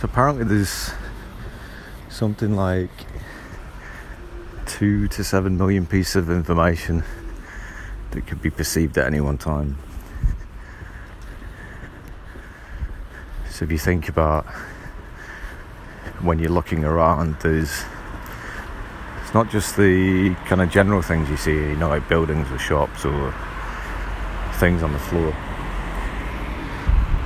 Apparently 0.00 0.44
there's 0.44 0.90
something 2.08 2.54
like 2.54 2.90
two 4.66 5.08
to 5.08 5.24
seven 5.24 5.56
million 5.56 5.86
pieces 5.86 6.16
of 6.16 6.30
information 6.30 7.02
that 8.12 8.26
could 8.26 8.40
be 8.40 8.50
perceived 8.50 8.96
at 8.96 9.06
any 9.06 9.20
one 9.20 9.38
time. 9.38 9.76
So 13.50 13.64
if 13.64 13.72
you 13.72 13.78
think 13.78 14.08
about 14.08 14.46
when 16.20 16.38
you're 16.38 16.50
looking 16.50 16.84
around, 16.84 17.36
there's 17.40 17.84
it's 19.22 19.34
not 19.34 19.50
just 19.50 19.76
the 19.76 20.34
kind 20.46 20.62
of 20.62 20.70
general 20.70 21.02
things 21.02 21.28
you 21.28 21.36
see, 21.36 21.54
you 21.54 21.76
know, 21.76 21.88
like 21.88 22.08
buildings 22.08 22.50
or 22.50 22.58
shops 22.58 23.04
or 23.04 23.34
things 24.54 24.82
on 24.82 24.92
the 24.92 24.98
floor. 24.98 25.34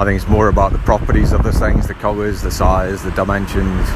I 0.02 0.04
think 0.04 0.20
it's 0.20 0.28
more 0.28 0.48
about 0.48 0.72
the 0.72 0.79
properties 0.79 1.32
of 1.32 1.44
the 1.44 1.52
things, 1.52 1.86
the 1.86 1.94
colours, 1.94 2.43
the 2.43 2.50
size, 2.50 3.04
the 3.04 3.12
dimensions. 3.12 3.88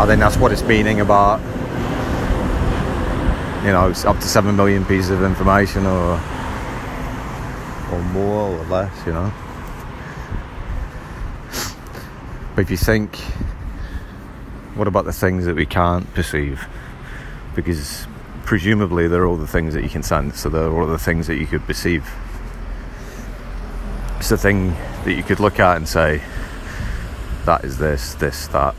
I 0.00 0.06
think 0.06 0.20
that's 0.20 0.38
what 0.38 0.52
it's 0.52 0.62
meaning 0.62 1.02
about. 1.02 1.38
You 3.62 3.72
know, 3.72 3.90
it's 3.90 4.06
up 4.06 4.16
to 4.20 4.22
seven 4.22 4.56
million 4.56 4.86
pieces 4.86 5.10
of 5.10 5.22
information, 5.22 5.84
or 5.84 6.12
or 7.92 8.02
more 8.14 8.48
or 8.48 8.64
less. 8.64 9.06
You 9.06 9.12
know. 9.12 9.32
But 12.56 12.62
if 12.62 12.70
you 12.70 12.78
think, 12.78 13.16
what 14.76 14.88
about 14.88 15.04
the 15.04 15.12
things 15.12 15.44
that 15.44 15.56
we 15.56 15.66
can't 15.66 16.10
perceive? 16.14 16.66
Because 17.54 18.06
presumably 18.44 19.08
they're 19.08 19.26
all 19.26 19.36
the 19.36 19.46
things 19.46 19.74
that 19.74 19.82
you 19.82 19.88
can 19.88 20.02
sense, 20.02 20.40
so 20.40 20.48
they're 20.48 20.70
all 20.70 20.86
the 20.86 20.98
things 20.98 21.26
that 21.26 21.36
you 21.36 21.46
could 21.46 21.66
perceive. 21.66 22.08
It's 24.18 24.28
the 24.28 24.36
thing 24.36 24.70
that 25.04 25.14
you 25.14 25.22
could 25.22 25.40
look 25.40 25.58
at 25.58 25.76
and 25.76 25.88
say, 25.88 26.22
that 27.44 27.64
is 27.64 27.78
this, 27.78 28.14
this, 28.14 28.46
that. 28.48 28.74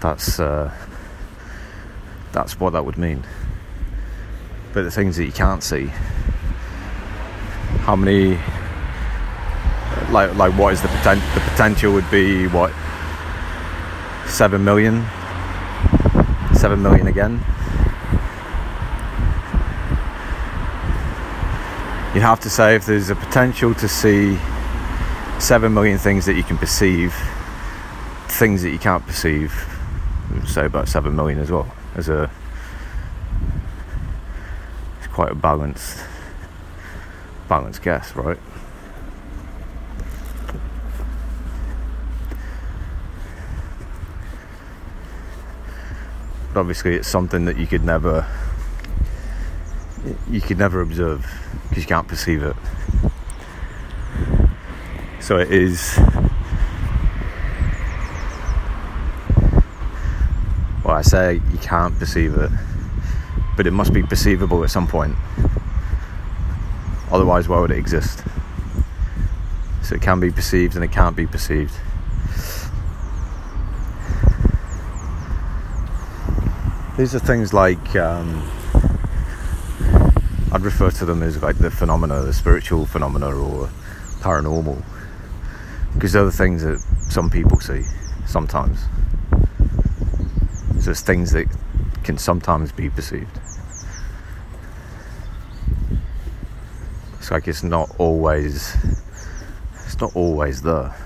That's 0.00 0.38
uh, 0.38 0.72
that's 2.32 2.60
what 2.60 2.70
that 2.74 2.84
would 2.84 2.98
mean. 2.98 3.24
But 4.72 4.82
the 4.82 4.92
things 4.92 5.16
that 5.16 5.24
you 5.24 5.32
can't 5.32 5.62
see, 5.62 5.86
how 7.80 7.96
many 7.96 8.38
like 10.10 10.34
like 10.36 10.52
what 10.56 10.72
is 10.72 10.82
the 10.82 10.88
potential 10.88 11.28
the 11.34 11.40
potential 11.40 11.92
would 11.92 12.08
be 12.10 12.46
what 12.48 12.72
7 14.26 14.62
million 14.62 15.04
7 16.58 16.82
million 16.82 17.06
again. 17.06 17.34
You'd 22.14 22.22
have 22.22 22.40
to 22.40 22.50
say 22.50 22.74
if 22.74 22.84
there's 22.84 23.10
a 23.10 23.14
potential 23.14 23.74
to 23.76 23.86
see 23.86 24.36
7 25.38 25.72
million 25.72 25.98
things 25.98 26.26
that 26.26 26.34
you 26.34 26.42
can 26.42 26.58
perceive 26.58 27.14
things 28.26 28.62
that 28.62 28.70
you 28.70 28.78
can't 28.78 29.06
perceive 29.06 29.54
say 30.46 30.66
about 30.66 30.88
7 30.88 31.14
million 31.14 31.38
as 31.38 31.50
well 31.50 31.72
as 31.94 32.08
a 32.08 32.30
it's 34.98 35.06
quite 35.08 35.30
a 35.30 35.34
balanced 35.34 36.04
balanced 37.48 37.82
guess 37.82 38.14
right 38.16 38.38
obviously 46.58 46.94
it's 46.94 47.08
something 47.08 47.44
that 47.46 47.56
you 47.56 47.66
could 47.66 47.84
never 47.84 48.26
you 50.30 50.40
could 50.40 50.58
never 50.58 50.80
observe 50.80 51.26
because 51.68 51.84
you 51.84 51.88
can't 51.88 52.08
perceive 52.08 52.42
it. 52.42 52.56
So 55.20 55.38
it 55.38 55.52
is 55.52 55.96
well 60.84 60.94
I 60.94 61.02
say 61.02 61.34
you 61.34 61.58
can't 61.58 61.98
perceive 61.98 62.34
it 62.34 62.50
but 63.56 63.66
it 63.66 63.72
must 63.72 63.92
be 63.92 64.02
perceivable 64.02 64.62
at 64.64 64.70
some 64.70 64.86
point. 64.86 65.16
Otherwise 67.10 67.48
why 67.48 67.60
would 67.60 67.70
it 67.70 67.78
exist? 67.78 68.22
So 69.82 69.94
it 69.94 70.02
can 70.02 70.20
be 70.20 70.30
perceived 70.30 70.74
and 70.74 70.84
it 70.84 70.92
can't 70.92 71.16
be 71.16 71.26
perceived 71.26 71.74
These 76.98 77.14
are 77.14 77.20
things 77.20 77.54
like 77.54 77.94
um, 77.94 78.42
I'd 80.50 80.62
refer 80.62 80.90
to 80.90 81.04
them 81.04 81.22
as 81.22 81.40
like 81.40 81.56
the 81.56 81.70
phenomena, 81.70 82.22
the 82.22 82.32
spiritual 82.32 82.86
phenomena 82.86 83.28
or 83.28 83.70
paranormal, 84.18 84.82
because 85.94 86.12
they're 86.12 86.24
the 86.24 86.32
things 86.32 86.64
that 86.64 86.80
some 87.08 87.30
people 87.30 87.60
see 87.60 87.84
sometimes. 88.26 88.80
So 90.80 90.90
it's 90.90 91.00
things 91.00 91.30
that 91.30 91.46
can 92.02 92.18
sometimes 92.18 92.72
be 92.72 92.90
perceived. 92.90 93.38
It's 97.20 97.30
like 97.30 97.46
it's 97.46 97.62
not 97.62 97.94
always 97.98 98.74
it's 99.86 100.00
not 100.00 100.16
always 100.16 100.62
there. 100.62 100.96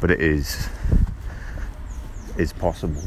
But 0.00 0.10
it 0.10 0.22
is 0.22 0.70
is 2.38 2.54
possible. 2.54 3.02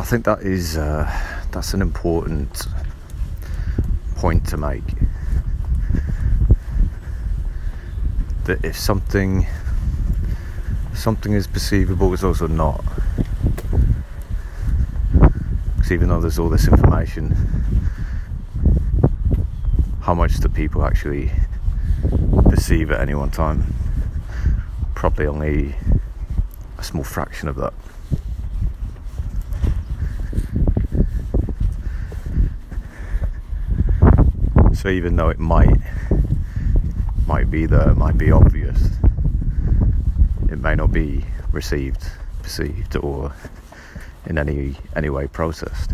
I 0.00 0.02
think 0.02 0.24
that 0.24 0.40
is 0.40 0.78
uh, 0.78 1.04
that's 1.52 1.74
an 1.74 1.82
important 1.82 2.66
point 4.16 4.46
to 4.48 4.56
make. 4.56 4.82
That 8.44 8.64
if 8.64 8.78
something 8.78 9.46
something 10.94 11.34
is 11.34 11.46
perceivable, 11.46 12.14
it's 12.14 12.24
also 12.24 12.46
not. 12.46 12.82
Because 15.76 15.92
even 15.92 16.08
though 16.08 16.22
there's 16.22 16.38
all 16.38 16.48
this 16.48 16.66
information, 16.66 17.36
how 20.00 20.14
much 20.14 20.38
do 20.38 20.48
people 20.48 20.82
actually 20.82 21.30
perceive 22.48 22.90
at 22.90 23.02
any 23.02 23.14
one 23.14 23.30
time? 23.30 23.74
Probably 24.94 25.26
only 25.26 25.74
a 26.78 26.82
small 26.82 27.04
fraction 27.04 27.48
of 27.48 27.56
that. 27.56 27.74
So 34.80 34.88
even 34.88 35.14
though 35.16 35.28
it 35.28 35.38
might 35.38 35.76
might 37.26 37.50
be 37.50 37.66
there, 37.66 37.94
might 37.94 38.16
be 38.16 38.32
obvious, 38.32 38.80
it 40.50 40.58
may 40.58 40.74
not 40.74 40.90
be 40.90 41.22
received, 41.52 42.02
perceived, 42.42 42.96
or 42.96 43.34
in 44.24 44.38
any 44.38 44.76
any 44.96 45.10
way 45.10 45.26
processed. 45.26 45.90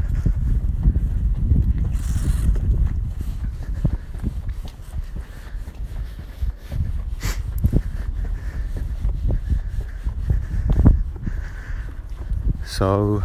So, 12.64 13.24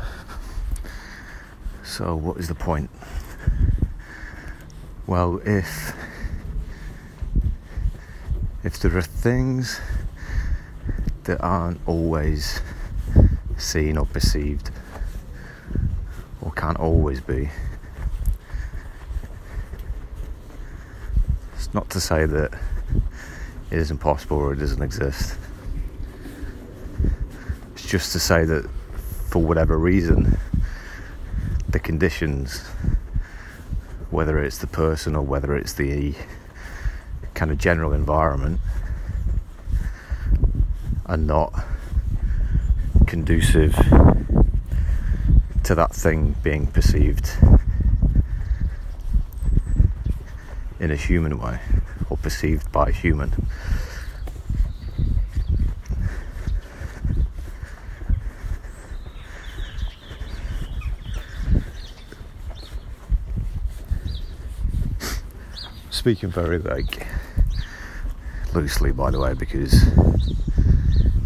so 1.83 2.15
what 2.15 2.37
is 2.37 2.47
the 2.47 2.55
point? 2.55 2.89
Well, 5.07 5.41
if 5.45 5.95
if 8.63 8.79
there 8.79 8.95
are 8.95 9.01
things 9.01 9.81
that 11.23 11.41
aren't 11.41 11.81
always 11.87 12.61
seen 13.57 13.97
or 13.97 14.05
perceived, 14.05 14.69
or 16.41 16.51
can't 16.51 16.79
always 16.79 17.19
be, 17.19 17.49
it's 21.55 21.73
not 21.73 21.89
to 21.89 21.99
say 21.99 22.25
that 22.27 22.53
it 23.71 23.77
isn't 23.77 23.97
possible 23.97 24.37
or 24.37 24.53
it 24.53 24.57
doesn't 24.57 24.83
exist. 24.83 25.35
It's 27.73 27.87
just 27.87 28.11
to 28.13 28.19
say 28.19 28.45
that 28.45 28.69
for 29.29 29.41
whatever 29.41 29.77
reason, 29.77 30.37
the 31.67 31.79
conditions 31.79 32.63
whether 34.21 34.37
it's 34.37 34.59
the 34.59 34.67
person 34.67 35.15
or 35.15 35.23
whether 35.23 35.57
it's 35.57 35.73
the 35.73 36.13
kind 37.33 37.49
of 37.49 37.57
general 37.57 37.91
environment, 37.91 38.59
are 41.07 41.17
not 41.17 41.51
conducive 43.07 43.73
to 45.63 45.73
that 45.73 45.91
thing 45.91 46.35
being 46.43 46.67
perceived 46.67 47.31
in 50.79 50.91
a 50.91 50.95
human 50.95 51.39
way 51.39 51.59
or 52.11 52.15
perceived 52.17 52.71
by 52.71 52.89
a 52.89 52.91
human. 52.91 53.33
Speaking 66.01 66.31
very 66.31 66.57
like 66.57 67.05
loosely, 68.55 68.91
by 68.91 69.11
the 69.11 69.19
way, 69.19 69.35
because 69.35 69.83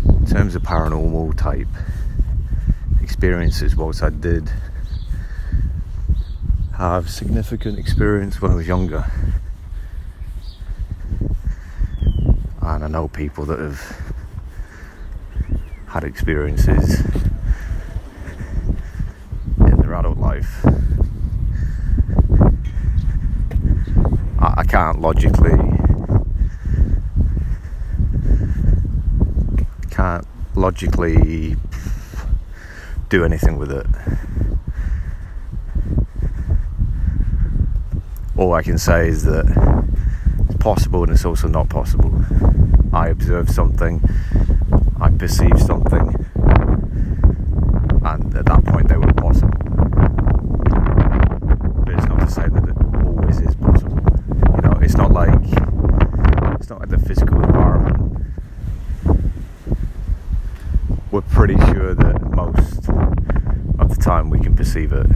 in 0.05 0.25
terms 0.29 0.53
of 0.53 0.61
paranormal 0.63 1.33
type 1.37 1.69
experiences, 3.01 3.73
whilst 3.73 4.03
I 4.03 4.09
did 4.09 4.51
have 6.77 7.09
significant 7.09 7.79
experience 7.79 8.41
when 8.41 8.51
I 8.51 8.55
was 8.55 8.67
younger, 8.67 9.09
and 12.61 12.83
I 12.83 12.87
know 12.89 13.07
people 13.07 13.45
that 13.45 13.59
have 13.59 14.13
had 15.87 16.03
experiences 16.03 16.99
in 19.57 19.77
their 19.77 19.93
adult 19.95 20.17
life. 20.17 20.65
I, 24.45 24.53
I 24.54 24.54
can't 24.65 24.99
logically 25.01 25.57
can't 29.89 30.25
logically 30.55 31.55
do 33.09 33.23
anything 33.23 33.57
with 33.57 33.71
it. 33.71 33.85
All 38.37 38.53
I 38.53 38.61
can 38.61 38.77
say 38.77 39.07
is 39.07 39.23
that 39.23 39.45
it's 40.49 40.57
possible 40.57 41.03
and 41.03 41.11
it's 41.11 41.25
also 41.25 41.47
not 41.47 41.69
possible. 41.69 42.11
I 42.91 43.07
observe 43.07 43.49
something, 43.49 44.01
I 44.99 45.09
perceive 45.09 45.59
something, 45.59 46.13
and 48.03 48.35
at 48.35 48.45
that 48.45 48.63
point 48.65 48.87
they 48.89 48.97
were 48.97 49.13
possible. 49.13 49.57
But 51.83 51.93
it's 51.93 52.05
not 52.07 52.19
to 52.19 52.29
say 52.29 52.47
that 52.49 52.63
it 52.69 53.05
always 53.05 53.39
is 53.39 53.55
possible. 53.55 53.99
You 54.55 54.61
know, 54.61 54.79
it's 54.81 54.95
not 54.95 55.11
like 55.11 55.33
it's 56.59 56.69
not 56.69 56.79
like 56.79 56.89
the 56.89 56.99
physical 56.99 57.41
environment. 57.43 58.21
We're 61.11 61.21
pretty 61.21 61.57
sure 61.67 61.93
that 61.93 62.21
most 62.31 62.89
of 63.79 63.89
the 63.95 64.01
time 64.01 64.29
we 64.29 64.39
can 64.39 64.55
perceive 64.55 64.91
it, 64.91 65.07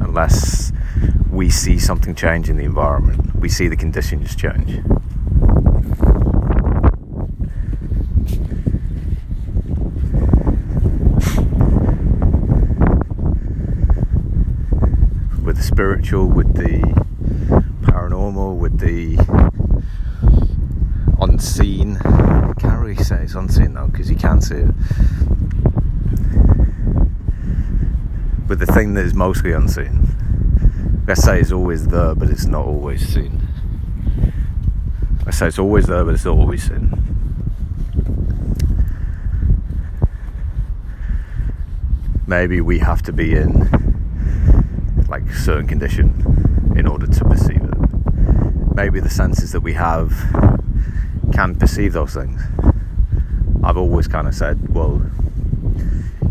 unless 0.00 0.72
we 1.30 1.50
see 1.66 1.80
something 1.80 2.14
change 2.14 2.48
in 2.48 2.56
the 2.58 2.62
environment. 2.62 3.34
We 3.40 3.48
see 3.48 3.66
the 3.66 3.74
conditions 3.74 4.36
change. 4.36 4.76
with 15.42 15.56
the 15.56 15.62
spiritual, 15.62 16.28
with 16.28 16.54
the 16.54 16.78
paranormal, 17.82 18.58
with 18.58 18.78
the 18.78 19.16
unseen. 21.20 21.98
Can't 22.60 22.80
really 22.80 22.94
say 22.94 23.24
it's 23.24 23.34
unseen 23.34 23.74
though, 23.74 23.88
because 23.88 24.08
you 24.08 24.14
can't 24.14 24.44
see 24.44 24.54
it. 24.54 24.74
With 28.46 28.60
the 28.60 28.66
thing 28.72 28.94
that 28.94 29.04
is 29.04 29.14
mostly 29.14 29.50
unseen. 29.50 30.05
Let's 31.06 31.22
say 31.22 31.40
it's 31.40 31.52
always 31.52 31.86
there, 31.86 32.16
but 32.16 32.28
it's 32.30 32.46
not 32.46 32.66
always 32.66 33.06
seen. 33.06 33.40
I 35.24 35.30
say 35.30 35.46
it's 35.46 35.58
always 35.58 35.86
there, 35.86 36.04
but 36.04 36.14
it's 36.14 36.24
not 36.24 36.36
always 36.36 36.66
seen. 36.66 36.90
Maybe 42.26 42.60
we 42.60 42.80
have 42.80 43.02
to 43.02 43.12
be 43.12 43.36
in 43.36 43.70
like 45.08 45.30
certain 45.32 45.68
condition 45.68 46.74
in 46.76 46.88
order 46.88 47.06
to 47.06 47.24
perceive 47.24 47.62
it. 47.62 48.74
Maybe 48.74 48.98
the 48.98 49.08
senses 49.08 49.52
that 49.52 49.60
we 49.60 49.74
have 49.74 50.10
can 51.32 51.54
perceive 51.54 51.92
those 51.92 52.14
things. 52.14 52.42
I've 53.62 53.76
always 53.76 54.08
kind 54.08 54.26
of 54.26 54.34
said, 54.34 54.74
well, 54.74 55.00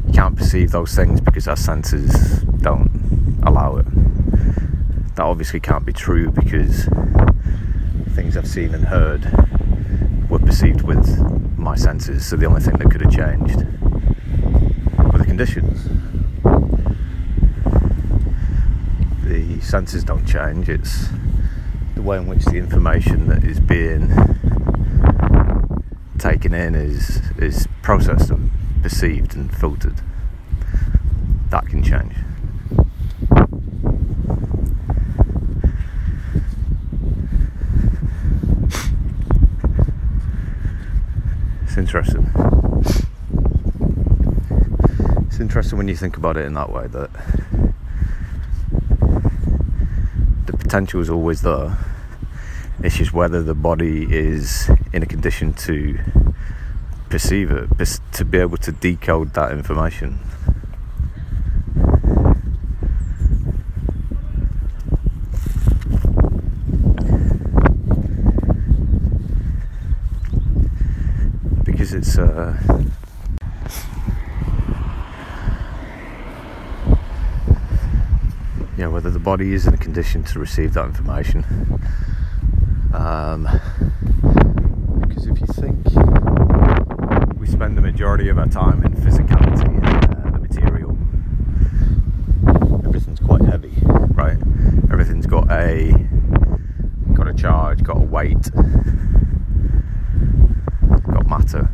you 0.06 0.14
can't 0.14 0.36
perceive 0.36 0.72
those 0.72 0.94
things 0.94 1.22
because 1.22 1.48
our 1.48 1.56
senses 1.56 2.44
don't 2.60 3.40
allow 3.44 3.78
it. 3.78 3.86
That 5.16 5.24
obviously 5.24 5.62
can't 5.62 5.86
be 5.86 5.94
true 5.94 6.30
because 6.30 6.90
things 8.10 8.36
I've 8.36 8.48
seen 8.48 8.74
and 8.74 8.84
heard 8.84 9.24
were 10.30 10.40
perceived 10.40 10.82
with 10.82 11.08
my 11.58 11.76
senses, 11.76 12.26
so 12.26 12.36
the 12.36 12.46
only 12.46 12.62
thing 12.62 12.78
that 12.78 12.92
could 12.92 13.02
have 13.02 13.12
changed 13.14 13.60
were 15.12 15.18
the 15.18 15.26
conditions. 15.26 15.88
The 19.24 19.62
senses 19.62 20.04
don't 20.04 20.26
change, 20.26 20.68
it's 20.68 21.08
the 21.96 22.02
way 22.02 22.18
in 22.18 22.28
which 22.28 22.44
the 22.46 22.58
information 22.58 23.28
that 23.30 23.44
is 23.44 23.60
being 23.62 24.10
taken 26.18 26.54
in 26.54 26.76
is 26.76 27.22
is 27.38 27.68
processed 27.82 28.30
and 28.32 28.52
perceived 28.82 29.36
and 29.36 29.56
filtered. 29.56 30.02
That 31.52 31.68
can 31.68 31.84
change. 31.84 32.16
It's 41.64 41.75
interesting. 41.86 42.28
It's 45.28 45.40
interesting 45.40 45.78
when 45.78 45.88
you 45.88 45.96
think 45.96 46.18
about 46.18 46.36
it 46.36 46.46
in 46.46 46.56
that 46.56 46.72
way 46.72 46.88
that 46.88 47.12
the 50.48 50.58
potential 50.58 51.00
is 51.00 51.12
always 51.12 51.44
there. 51.44 51.78
It's 52.80 52.98
just 52.98 53.14
whether 53.14 53.44
the 53.44 53.54
body 53.54 54.08
is 54.10 54.68
in 54.94 55.04
a 55.04 55.06
condition 55.06 55.54
to 55.54 56.00
perceive 57.10 57.52
it, 57.52 57.70
to 58.14 58.26
be 58.26 58.40
able 58.40 58.58
to 58.58 58.72
decode 58.72 59.36
that 59.36 59.52
information. 59.52 60.18
Because 71.64 71.94
it's 72.06 72.20
uh, 72.20 72.56
yeah, 78.78 78.88
whether 78.88 79.10
the 79.10 79.20
body 79.20 79.54
is 79.54 79.66
in 79.66 79.74
a 79.74 79.78
condition 79.78 80.24
to 80.26 80.40
receive 80.40 80.74
that 80.74 80.86
information. 80.86 81.44
Um, 82.94 83.48
because 85.08 85.26
if 85.26 85.40
you 85.42 85.48
think 85.48 85.84
we 87.40 87.48
spend 87.48 87.76
the 87.76 87.82
majority 87.82 88.30
of 88.30 88.38
our 88.38 88.48
time 88.48 88.84
in 88.84 88.94
physicality 88.94 89.66
and 89.66 90.16
uh, 90.16 90.30
the 90.32 90.40
material, 90.40 90.98
everything's 92.86 93.20
quite 93.20 93.42
heavy, 93.42 93.74
right? 94.14 94.38
Everything's 94.92 95.26
got 95.26 95.50
a 95.52 95.92
got 97.16 97.28
a 97.28 97.34
charge, 97.34 97.82
got 97.84 97.98
a 97.98 98.06
weight, 98.06 98.52
got 101.12 101.28
matter. 101.28 101.68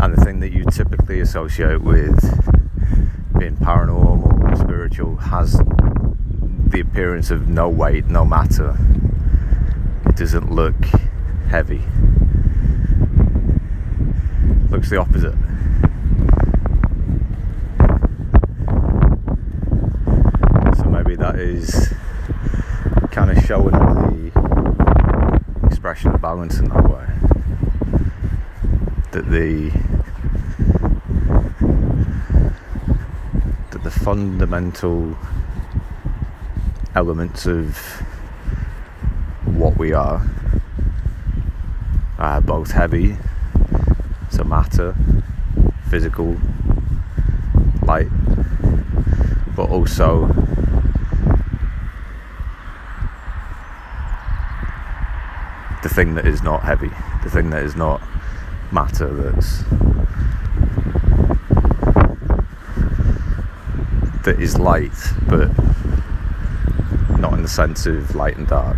And 0.00 0.14
the 0.14 0.22
thing 0.22 0.40
that 0.40 0.52
you 0.52 0.64
typically 0.64 1.04
associate 1.24 1.80
with 1.80 2.20
being 3.38 3.56
paranormal 3.56 4.52
or 4.52 4.56
spiritual 4.56 5.16
has 5.16 5.52
the 6.68 6.80
appearance 6.80 7.30
of 7.30 7.48
no 7.48 7.66
weight, 7.66 8.06
no 8.08 8.26
matter. 8.26 8.76
It 10.04 10.16
doesn't 10.16 10.52
look 10.52 10.76
heavy. 11.48 11.82
It 14.64 14.70
looks 14.70 14.90
the 14.90 14.98
opposite. 14.98 15.34
So 20.76 20.84
maybe 20.90 21.16
that 21.16 21.36
is 21.36 21.94
kind 23.10 23.30
of 23.30 23.42
showing 23.46 23.72
the 23.72 24.30
expression 25.66 26.10
of 26.12 26.20
balance 26.20 26.58
in 26.58 26.68
that 26.68 26.84
way. 26.84 27.06
That 29.12 29.30
the 29.30 29.70
that 33.70 33.82
the 33.82 33.90
fundamental 34.04 35.16
elements 36.94 37.46
of 37.46 37.78
what 39.46 39.78
we 39.78 39.94
are. 39.94 40.22
Are 42.18 42.42
both 42.42 42.70
heavy, 42.70 43.16
so 44.30 44.44
matter, 44.44 44.94
physical, 45.88 46.36
light, 47.86 48.08
but 49.56 49.70
also 49.70 50.26
the 55.82 55.88
thing 55.88 56.14
that 56.14 56.26
is 56.26 56.42
not 56.42 56.62
heavy, 56.62 56.90
the 57.22 57.30
thing 57.30 57.48
that 57.50 57.62
is 57.62 57.74
not 57.74 58.02
matter, 58.70 59.08
that's 59.08 59.64
that 64.24 64.40
is 64.40 64.58
light, 64.58 64.90
but 65.28 65.50
not 67.18 67.34
in 67.34 67.42
the 67.42 67.48
sense 67.48 67.86
of 67.86 68.16
light 68.16 68.36
and 68.36 68.48
dark. 68.48 68.76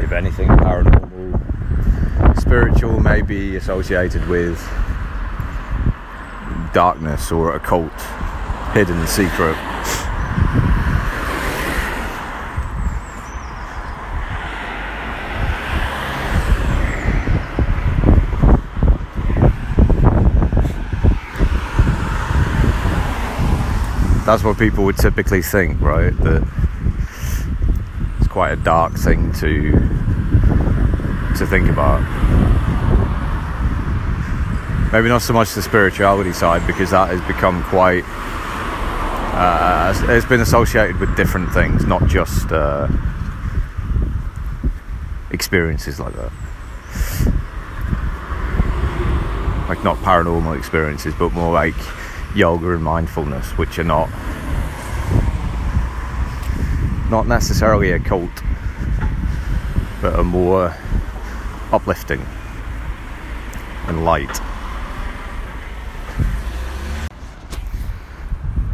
If 0.00 0.12
anything, 0.12 0.48
paranormal, 0.48 2.40
spiritual 2.40 2.98
may 3.00 3.22
be 3.22 3.56
associated 3.56 4.28
with 4.28 4.58
darkness 6.72 7.30
or 7.30 7.54
occult, 7.54 7.92
hidden 8.72 9.06
secret. 9.06 9.73
That's 24.24 24.42
what 24.42 24.58
people 24.58 24.84
would 24.84 24.96
typically 24.96 25.42
think, 25.42 25.80
right? 25.80 26.16
That 26.20 26.46
it's 28.18 28.28
quite 28.28 28.52
a 28.52 28.56
dark 28.56 28.94
thing 28.94 29.32
to 29.34 29.72
to 31.36 31.46
think 31.46 31.68
about. 31.68 32.00
Maybe 34.92 35.08
not 35.08 35.22
so 35.22 35.32
much 35.32 35.54
the 35.54 35.62
spirituality 35.62 36.32
side 36.32 36.66
because 36.66 36.90
that 36.90 37.10
has 37.10 37.20
become 37.22 37.62
quite. 37.64 38.04
Uh, 39.36 39.92
it's 40.08 40.26
been 40.26 40.40
associated 40.40 40.98
with 41.00 41.14
different 41.16 41.52
things, 41.52 41.84
not 41.84 42.06
just 42.06 42.52
uh, 42.52 42.88
experiences 45.32 45.98
like 45.98 46.14
that. 46.14 46.30
Like 49.68 49.82
not 49.82 49.96
paranormal 49.98 50.56
experiences, 50.56 51.12
but 51.18 51.32
more 51.32 51.52
like 51.52 51.74
yoga 52.34 52.72
and 52.72 52.82
mindfulness, 52.82 53.50
which 53.52 53.78
are 53.78 53.84
not 53.84 54.08
not 57.10 57.26
necessarily 57.26 57.92
a 57.92 57.98
cult, 57.98 58.42
but 60.02 60.14
are 60.14 60.24
more 60.24 60.74
uplifting 61.70 62.24
and 63.86 64.04
light. 64.04 64.34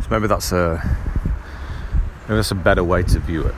So 0.02 0.08
maybe 0.10 0.26
that's 0.26 0.52
a 0.52 0.80
maybe 2.22 2.36
that's 2.36 2.50
a 2.50 2.54
better 2.54 2.84
way 2.84 3.02
to 3.02 3.18
view 3.18 3.42
it. 3.42 3.54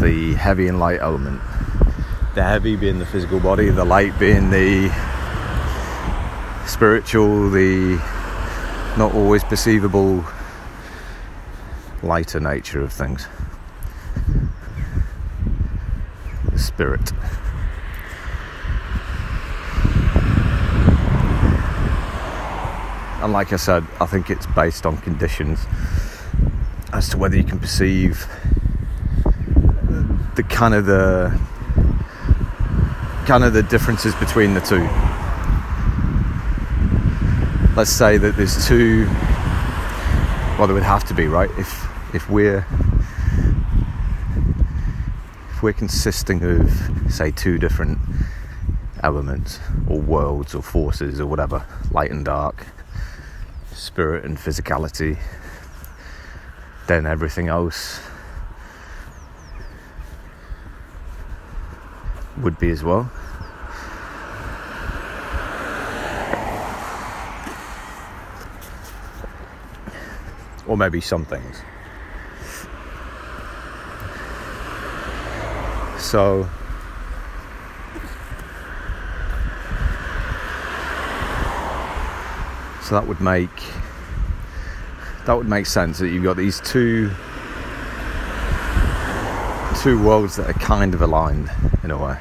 The 0.00 0.34
heavy 0.34 0.66
and 0.66 0.80
light 0.80 1.00
element. 1.00 1.40
The 2.34 2.42
heavy 2.42 2.76
being 2.76 2.98
the 2.98 3.06
physical 3.06 3.38
body, 3.38 3.68
the 3.68 3.84
light 3.84 4.18
being 4.18 4.50
the 4.50 4.88
spiritual, 6.66 7.50
the 7.50 7.96
not 8.96 9.14
always 9.14 9.42
perceivable 9.44 10.24
lighter 12.02 12.40
nature 12.40 12.80
of 12.80 12.92
things. 12.92 13.26
The 16.50 16.58
spirit. 16.58 17.12
And 23.22 23.32
like 23.32 23.52
I 23.52 23.56
said, 23.56 23.86
I 24.00 24.06
think 24.06 24.30
it's 24.30 24.46
based 24.46 24.84
on 24.84 24.98
conditions 24.98 25.60
as 26.92 27.08
to 27.10 27.18
whether 27.18 27.36
you 27.36 27.44
can 27.44 27.60
perceive 27.60 28.26
the 30.34 30.42
kind 30.42 30.74
of 30.74 30.86
the 30.86 31.38
kind 33.26 33.44
of 33.44 33.52
the 33.52 33.62
differences 33.62 34.14
between 34.16 34.54
the 34.54 34.60
two 34.60 34.88
let's 37.74 37.90
say 37.90 38.18
that 38.18 38.36
there's 38.36 38.66
two 38.66 39.06
well 40.58 40.66
there 40.66 40.74
would 40.74 40.82
have 40.82 41.04
to 41.04 41.14
be 41.14 41.26
right? 41.26 41.50
If 41.58 41.88
if 42.14 42.28
we're 42.28 42.66
if 45.50 45.62
we're 45.62 45.72
consisting 45.72 46.42
of 46.44 46.70
say 47.10 47.30
two 47.30 47.56
different 47.56 47.98
elements 49.02 49.58
or 49.88 49.98
worlds 49.98 50.54
or 50.54 50.62
forces 50.62 51.18
or 51.18 51.26
whatever 51.26 51.64
light 51.90 52.10
and 52.10 52.26
dark 52.26 52.66
spirit 53.72 54.24
and 54.24 54.36
physicality 54.36 55.18
then 56.86 57.06
everything 57.06 57.48
else 57.48 58.00
would 62.36 62.58
be 62.58 62.70
as 62.70 62.84
well 62.84 63.10
or 70.72 70.76
maybe 70.78 71.02
some 71.02 71.22
things. 71.26 71.60
So, 75.98 76.48
so 82.82 82.94
that 82.94 83.06
would 83.06 83.20
make 83.20 83.50
that 85.26 85.34
would 85.34 85.46
make 85.46 85.66
sense 85.66 85.98
that 85.98 86.08
you've 86.08 86.24
got 86.24 86.38
these 86.38 86.58
two 86.60 87.10
two 89.82 90.02
worlds 90.02 90.36
that 90.36 90.48
are 90.48 90.54
kind 90.54 90.94
of 90.94 91.02
aligned 91.02 91.50
in 91.84 91.90
a 91.90 91.98
way. 91.98 92.16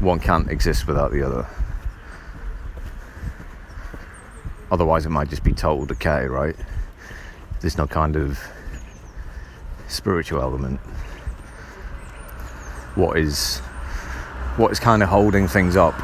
One 0.00 0.20
can't 0.20 0.50
exist 0.50 0.86
without 0.86 1.12
the 1.12 1.22
other. 1.22 1.46
Otherwise, 4.76 5.06
it 5.06 5.08
might 5.08 5.30
just 5.30 5.42
be 5.42 5.54
total 5.54 5.86
decay, 5.86 6.26
right? 6.26 6.54
There's 7.62 7.78
no 7.78 7.86
kind 7.86 8.14
of 8.14 8.38
spiritual 9.88 10.42
element. 10.42 10.80
What 12.94 13.16
is 13.16 13.60
what 14.58 14.70
is 14.70 14.78
kind 14.78 15.02
of 15.02 15.08
holding 15.08 15.48
things 15.48 15.76
up? 15.78 15.94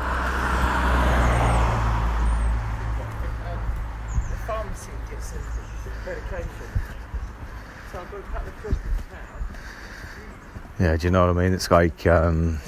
Yeah, 10.81 10.97
do 10.97 11.07
you 11.07 11.11
know 11.11 11.27
what 11.27 11.37
I 11.37 11.43
mean? 11.45 11.53
It's 11.53 11.71
like 11.71 12.07
um, 12.07 12.59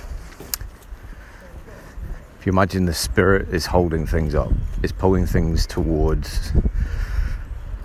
you 2.46 2.52
imagine 2.52 2.84
the 2.84 2.92
spirit 2.92 3.48
is 3.54 3.64
holding 3.64 4.06
things 4.06 4.34
up, 4.34 4.52
it's 4.82 4.92
pulling 4.92 5.24
things 5.24 5.66
towards 5.66 6.52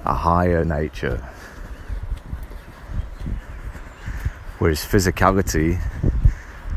a 0.04 0.13
higher 0.13 0.66
nature. 0.66 1.18
Whereas 4.58 4.80
physicality 4.80 5.82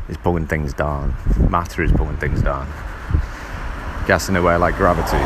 is 0.07 0.15
pulling 0.15 0.47
things 0.47 0.73
down, 0.73 1.13
matter 1.49 1.83
is 1.83 1.91
pulling 1.91 2.15
things 2.17 2.41
down. 2.41 2.67
Gas 4.07 4.29
in 4.29 4.37
a 4.37 4.41
way 4.41 4.55
like 4.55 4.75
gravity. 4.75 5.17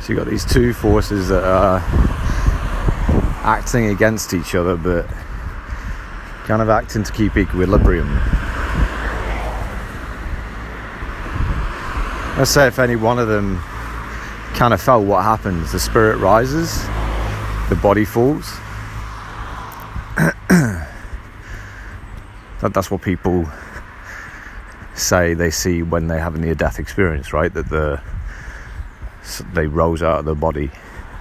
So 0.00 0.12
you've 0.12 0.18
got 0.18 0.30
these 0.30 0.44
two 0.44 0.72
forces 0.72 1.28
that 1.30 1.42
are 1.42 1.80
acting 3.48 3.86
against 3.86 4.34
each 4.34 4.54
other, 4.54 4.76
but 4.76 5.08
kind 6.46 6.60
of 6.60 6.68
acting 6.68 7.02
to 7.02 7.12
keep 7.12 7.38
equilibrium. 7.38 8.14
Let's 12.36 12.50
say 12.50 12.66
if 12.66 12.78
any 12.78 12.94
one 12.94 13.18
of 13.18 13.26
them 13.26 13.58
kind 14.52 14.74
of 14.74 14.82
fell, 14.82 15.02
what 15.02 15.24
happens? 15.24 15.72
The 15.72 15.80
spirit 15.80 16.18
rises, 16.18 16.82
the 17.70 17.78
body 17.82 18.04
falls. 18.04 18.44
that, 20.18 20.86
that's 22.60 22.90
what 22.90 23.00
people 23.00 23.46
say 24.94 25.32
they 25.32 25.50
see 25.50 25.82
when 25.82 26.08
they 26.08 26.18
have 26.18 26.34
a 26.34 26.38
near 26.38 26.54
death 26.54 26.78
experience, 26.78 27.32
right? 27.32 27.54
That 27.54 27.70
the 27.70 28.02
they 29.54 29.66
rose 29.66 30.02
out 30.02 30.18
of 30.18 30.24
the 30.26 30.34
body 30.34 30.70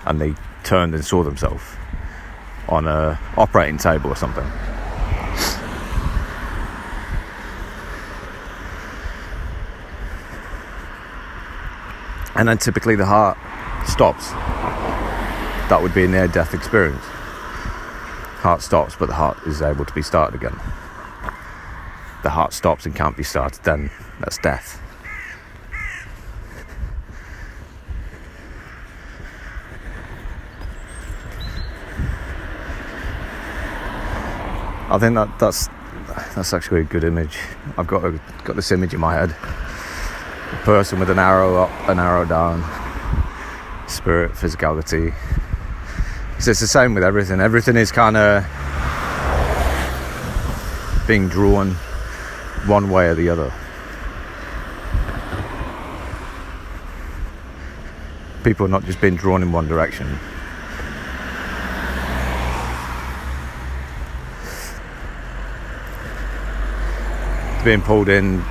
and 0.06 0.20
they 0.20 0.36
turned 0.64 0.94
and 0.94 1.06
saw 1.06 1.24
themselves 1.24 1.77
on 2.70 2.88
a 2.88 3.20
operating 3.38 3.78
table 3.78 4.10
or 4.10 4.16
something. 4.16 4.46
And 12.36 12.48
then 12.48 12.60
typically 12.60 12.96
the 12.96 13.06
heart 13.06 13.38
stops. 13.88 14.30
That 15.70 15.80
would 15.82 15.94
be 15.94 16.06
a 16.06 16.08
near 16.08 16.28
death 16.28 16.54
experience. 16.54 17.04
Heart 17.04 18.62
stops, 18.62 18.96
but 18.96 19.08
the 19.08 19.16
heart 19.16 19.38
is 19.48 19.62
able 19.62 19.86
to 19.86 19.94
be 19.94 20.04
started 20.04 20.36
again. 20.36 20.56
The 22.24 22.30
heart 22.30 22.54
stops 22.54 22.86
and 22.86 22.96
can't 22.96 23.18
be 23.18 23.24
started, 23.24 23.64
then 23.64 23.90
that's 24.20 24.38
death. 24.38 24.82
I 34.98 35.00
think 35.00 35.14
that 35.14 35.38
that's 35.38 35.70
that's 36.34 36.54
actually 36.54 36.82
a 36.82 36.84
good 36.86 37.04
image. 37.04 37.38
I've 37.78 37.86
got 37.86 38.04
a, 38.04 38.20
got 38.44 38.56
this 38.56 38.72
image 38.72 38.96
in 38.96 39.00
my 39.00 39.14
head: 39.14 39.30
a 39.30 40.64
person 40.64 41.00
with 41.00 41.12
an 41.12 41.20
arrow 41.20 41.62
up, 41.62 41.70
an 41.88 42.00
arrow 42.00 42.26
down, 42.26 42.64
spirit, 43.88 44.32
physicality. 44.32 45.14
So 46.40 46.50
it's 46.50 46.62
the 46.62 46.66
same 46.66 46.96
with 46.96 47.04
everything. 47.04 47.40
Everything 47.42 47.76
is 47.76 47.92
kind 47.92 48.18
of 48.18 48.44
being 51.06 51.30
drawn 51.30 51.74
one 52.66 52.90
way 52.90 53.06
or 53.10 53.14
the 53.14 53.30
other. 53.30 53.54
People 58.44 58.66
are 58.66 58.70
not 58.70 58.84
just 58.86 59.00
being 59.00 59.16
drawn 59.16 59.44
in 59.44 59.52
one 59.52 59.68
direction. 59.68 60.18
Being 67.68 67.82
pulled 67.82 68.08
in 68.08 68.42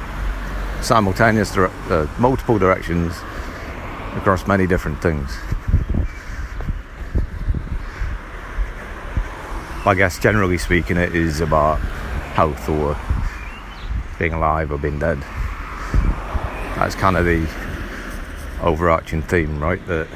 simultaneous, 0.83 1.55
dire- 1.55 1.71
uh, 1.89 2.07
multiple 2.19 2.59
directions 2.59 3.15
across 4.15 4.47
many 4.47 4.67
different 4.67 5.01
things. 5.01 5.35
I 9.87 9.95
guess 9.97 10.19
generally 10.19 10.59
speaking, 10.59 10.99
it 10.99 11.15
is 11.15 11.41
about 11.41 11.79
health 12.37 12.69
or 12.69 12.95
being 14.19 14.35
alive 14.35 14.71
or 14.71 14.77
being 14.77 14.99
dead. 14.99 15.19
That's 16.77 16.95
kind 16.95 17.17
of 17.17 17.25
the 17.25 17.49
overarching 18.61 19.23
theme, 19.23 19.59
right? 19.59 19.81
That 19.87 20.09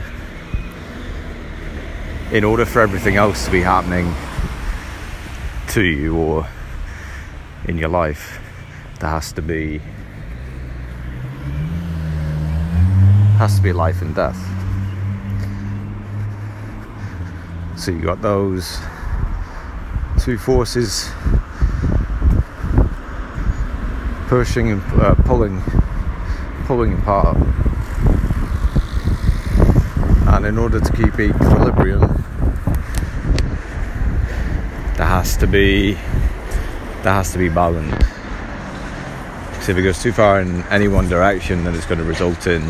in 2.32 2.44
order 2.44 2.66
for 2.66 2.82
everything 2.82 3.16
else 3.16 3.46
to 3.46 3.50
be 3.50 3.62
happening 3.62 4.14
to 5.68 5.82
you 5.82 6.18
or 6.18 6.46
in 7.64 7.78
your 7.78 7.88
life, 7.88 8.36
there 9.00 9.10
has 9.10 9.32
to 9.32 9.42
be 9.42 9.80
has 13.38 13.56
to 13.56 13.62
be 13.62 13.72
life 13.72 14.02
and 14.02 14.14
death. 14.14 14.36
So 17.78 17.90
you 17.90 18.02
got 18.02 18.20
those 18.20 18.78
two 20.18 20.36
forces 20.36 21.10
pushing 24.28 24.70
and 24.70 24.82
uh, 25.00 25.14
pulling, 25.24 25.62
pulling 26.66 26.92
apart. 26.92 27.38
And 30.28 30.44
in 30.44 30.58
order 30.58 30.78
to 30.78 30.92
keep 30.92 31.18
equilibrium, 31.18 32.02
there 34.98 35.06
has 35.06 35.38
to 35.38 35.46
be 35.46 35.94
there 37.02 37.14
has 37.14 37.32
to 37.32 37.38
be 37.38 37.48
balance. 37.48 38.19
If 39.70 39.78
it 39.78 39.82
goes 39.82 40.02
too 40.02 40.10
far 40.10 40.40
in 40.40 40.64
any 40.64 40.88
one 40.88 41.08
direction, 41.08 41.62
then 41.62 41.76
it's 41.76 41.86
going 41.86 42.00
to 42.00 42.04
result 42.04 42.48
in 42.48 42.60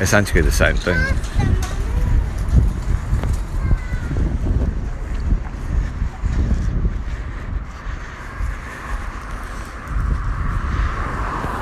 essentially 0.00 0.40
the 0.40 0.50
same 0.50 0.74
thing. 0.74 0.96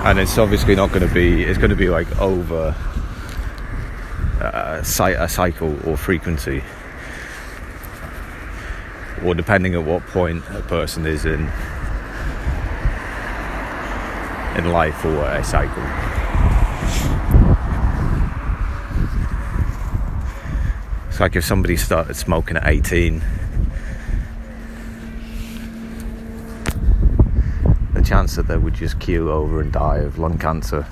and 0.07 0.19
it's 0.19 0.37
obviously 0.37 0.75
not 0.75 0.91
going 0.91 1.07
to 1.07 1.15
be 1.15 1.45
it's 1.45 1.57
going 1.57 1.71
to 1.71 1.77
be 1.77 1.89
like 1.89 2.21
over 2.21 2.75
uh, 4.41 4.83
a 4.83 5.29
cycle 5.29 5.79
or 5.89 5.97
frequency 5.97 6.63
or 9.25 9.35
depending 9.35 9.75
at 9.75 9.83
what 9.83 10.07
point 10.09 10.45
a 10.51 10.61
person 10.61 11.07
is 11.07 11.25
in 11.25 11.51
in 14.57 14.73
life 14.73 15.05
or 15.05 15.25
a 15.25 15.43
cycle. 15.45 15.83
It's 21.09 21.21
like 21.21 21.37
if 21.37 21.45
somebody 21.45 21.77
started 21.77 22.15
smoking 22.17 22.57
at 22.57 22.67
18 22.67 23.23
the 27.95 28.03
chance 28.03 28.35
that 28.35 28.49
they 28.49 28.57
would 28.57 28.75
just 28.75 28.99
keel 28.99 29.29
over 29.29 29.61
and 29.61 29.73
die 29.73 29.99
of 29.99 30.19
lung 30.19 30.39
cancer 30.39 30.85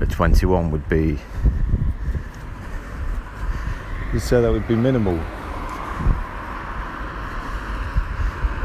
at 0.00 0.10
21 0.10 0.70
would 0.72 0.88
be 0.88 1.18
you'd 4.12 4.20
say 4.20 4.40
that 4.40 4.50
would 4.50 4.66
be 4.66 4.74
minimal. 4.74 5.14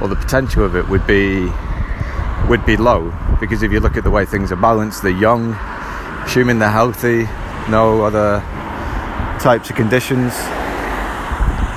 Or 0.01 0.07
the 0.07 0.15
potential 0.15 0.63
of 0.63 0.75
it 0.75 0.87
would 0.89 1.05
be 1.05 1.51
would 2.47 2.65
be 2.65 2.77
low 2.77 3.13
because 3.39 3.63
if 3.63 3.71
you 3.71 3.79
look 3.79 3.97
at 3.97 4.03
the 4.03 4.11
way 4.11 4.25
things 4.25 4.51
are 4.51 4.55
balanced 4.57 5.01
they're 5.01 5.11
young 5.11 5.53
assuming 6.25 6.59
they're 6.59 6.69
healthy 6.69 7.23
no 7.69 8.03
other 8.03 8.39
types 9.39 9.69
of 9.69 9.75
conditions 9.75 10.33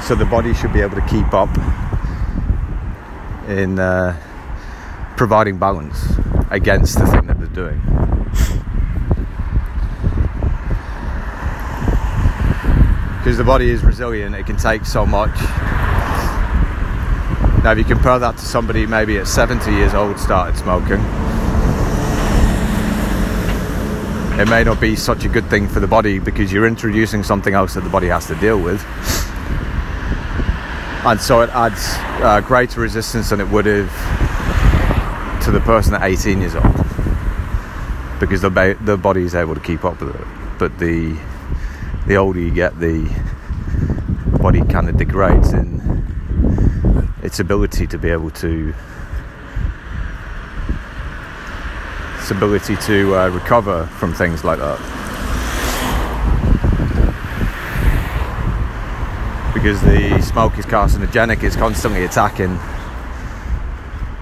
so 0.07 0.15
the 0.15 0.25
body 0.25 0.55
should 0.55 0.73
be 0.73 0.81
able 0.81 0.97
to 0.97 1.07
keep 1.07 1.35
up 1.35 1.51
in 3.49 3.79
uh, 3.79 4.19
providing 5.17 5.59
balance 5.59 6.15
against 6.51 6.99
the 6.99 7.07
thing 7.07 7.27
that 7.27 7.39
they're 7.39 7.49
doing. 7.49 7.81
Because 13.19 13.37
the 13.37 13.45
body 13.45 13.69
is 13.69 13.85
resilient, 13.85 14.35
it 14.35 14.47
can 14.47 14.57
take 14.57 14.87
so 14.87 15.05
much. 15.05 15.37
Now, 17.69 17.73
if 17.73 17.79
you 17.81 17.85
compare 17.85 18.19
that 18.19 18.39
to 18.39 18.47
somebody 18.47 18.87
maybe 18.87 19.19
at 19.19 19.29
70 19.29 19.71
years 19.71 19.93
old 19.93 20.19
started 20.19 20.57
smoking, 20.57 21.01
it 24.41 24.49
may 24.49 24.65
not 24.65 24.81
be 24.81 24.97
such 24.97 25.27
a 25.27 25.29
good 25.29 25.45
thing 25.51 25.69
for 25.69 25.79
the 25.79 25.87
body 25.87 26.19
because 26.19 26.51
you're 26.51 26.67
introducing 26.67 27.23
something 27.23 27.53
else 27.53 27.75
that 27.75 27.83
the 27.83 27.91
body 27.91 28.07
has 28.07 28.27
to 28.29 28.35
deal 28.37 28.59
with. 28.59 28.83
And 31.05 31.21
so 31.21 31.43
it 31.43 31.51
adds 31.51 31.85
uh, 32.25 32.41
greater 32.41 32.81
resistance 32.81 33.29
than 33.29 33.39
it 33.43 33.49
would 33.49 33.67
have 33.67 35.43
to 35.43 35.51
the 35.51 35.61
person 35.61 35.93
at 35.93 36.05
18 36.05 36.41
years 36.41 36.55
old 36.55 36.75
because 38.19 38.41
the 38.41 38.49
ba- 38.49 38.79
the 38.81 38.97
body 38.97 39.25
is 39.25 39.35
able 39.35 39.55
to 39.55 39.61
keep 39.61 39.85
up 39.85 40.01
with 40.01 40.17
it. 40.17 40.27
But 40.59 40.79
the 40.79 41.15
the 42.07 42.17
older 42.17 42.41
you 42.41 42.51
get, 42.51 42.81
the 42.81 43.05
body 44.41 44.63
kind 44.63 44.89
of 44.89 44.97
degrades 44.97 45.53
in 45.53 45.78
its 47.23 47.41
ability 47.41 47.87
to 47.87 47.99
be 47.99 48.11
able 48.11 48.31
to 48.31 48.75
its 52.19 52.31
ability 52.31 52.77
to 52.77 53.17
uh, 53.17 53.29
recover 53.31 53.87
from 53.99 54.13
things 54.13 54.45
like 54.45 54.59
that. 54.59 54.79
Because 59.55 59.81
the 59.81 60.21
smoke 60.23 60.59
is 60.59 60.67
carcinogenic, 60.67 61.43
it's 61.43 61.57
constantly 61.57 62.05
attacking 62.05 62.59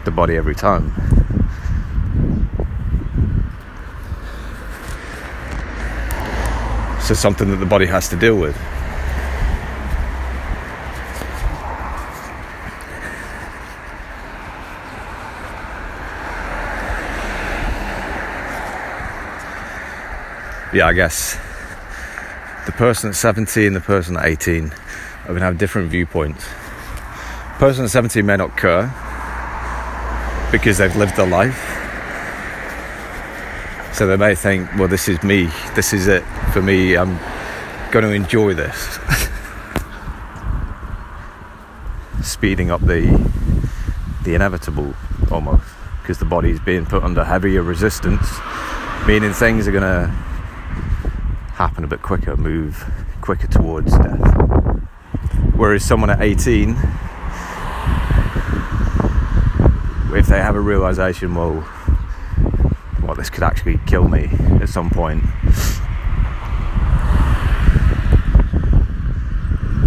the 0.05 0.11
body 0.11 0.37
every 0.37 0.55
time. 0.55 0.93
So 7.01 7.15
something 7.15 7.51
that 7.51 7.57
the 7.57 7.67
body 7.67 7.87
has 7.87 8.09
to 8.09 8.17
deal 8.17 8.37
with. 8.37 8.57
Yeah, 20.77 20.89
I 20.89 20.93
guess 20.93 21.37
the 22.67 22.73
person 22.73 23.09
at 23.09 23.17
17 23.17 23.69
and 23.69 23.77
the 23.77 23.81
person 23.81 24.15
at 24.19 24.27
18 24.27 24.65
are 24.65 25.27
going 25.29 25.39
to 25.39 25.47
have 25.47 25.57
different 25.57 25.91
viewpoints. 25.91 26.45
Person 27.57 27.87
at 27.87 27.91
17 27.91 28.27
may 28.27 28.37
not 28.37 28.59
care 28.59 28.93
because 30.53 30.77
they've 30.77 30.95
lived 30.97 31.17
their 31.17 31.27
life 31.27 31.57
so 33.95 34.07
they 34.07 34.19
may 34.19 34.35
think, 34.35 34.69
well, 34.75 34.87
this 34.87 35.09
is 35.09 35.23
me, 35.23 35.45
this 35.75 35.95
is 35.95 36.09
it 36.09 36.23
for 36.53 36.61
me, 36.61 36.95
I'm 36.95 37.19
going 37.91 38.05
to 38.05 38.13
enjoy 38.13 38.53
this. 38.53 38.99
Speeding 42.23 42.71
up 42.71 42.83
the 42.83 43.01
the 44.25 44.35
inevitable 44.35 44.93
almost 45.31 45.65
because 46.03 46.19
the 46.19 46.27
body's 46.27 46.61
being 46.61 46.85
put 46.85 47.03
under 47.03 47.25
heavier 47.25 47.63
resistance, 47.63 48.29
meaning 49.07 49.33
things 49.33 49.67
are 49.67 49.73
going 49.73 49.83
to 49.83 50.15
happen 51.57 51.85
a 51.85 51.87
bit 51.87 52.03
quicker, 52.03 52.37
move 52.37 52.85
quicker 53.23 53.47
towards 53.47 53.91
death. 53.97 54.21
Whereas 55.55 55.83
someone 55.83 56.11
at 56.11 56.21
18, 56.21 56.73
if 60.15 60.27
they 60.27 60.39
have 60.39 60.55
a 60.55 60.61
realization, 60.61 61.35
well, 61.35 61.67
well, 63.03 63.15
this 63.15 63.31
could 63.31 63.43
actually 63.43 63.81
kill 63.87 64.07
me 64.07 64.29
at 64.61 64.69
some 64.69 64.91
point, 64.91 65.25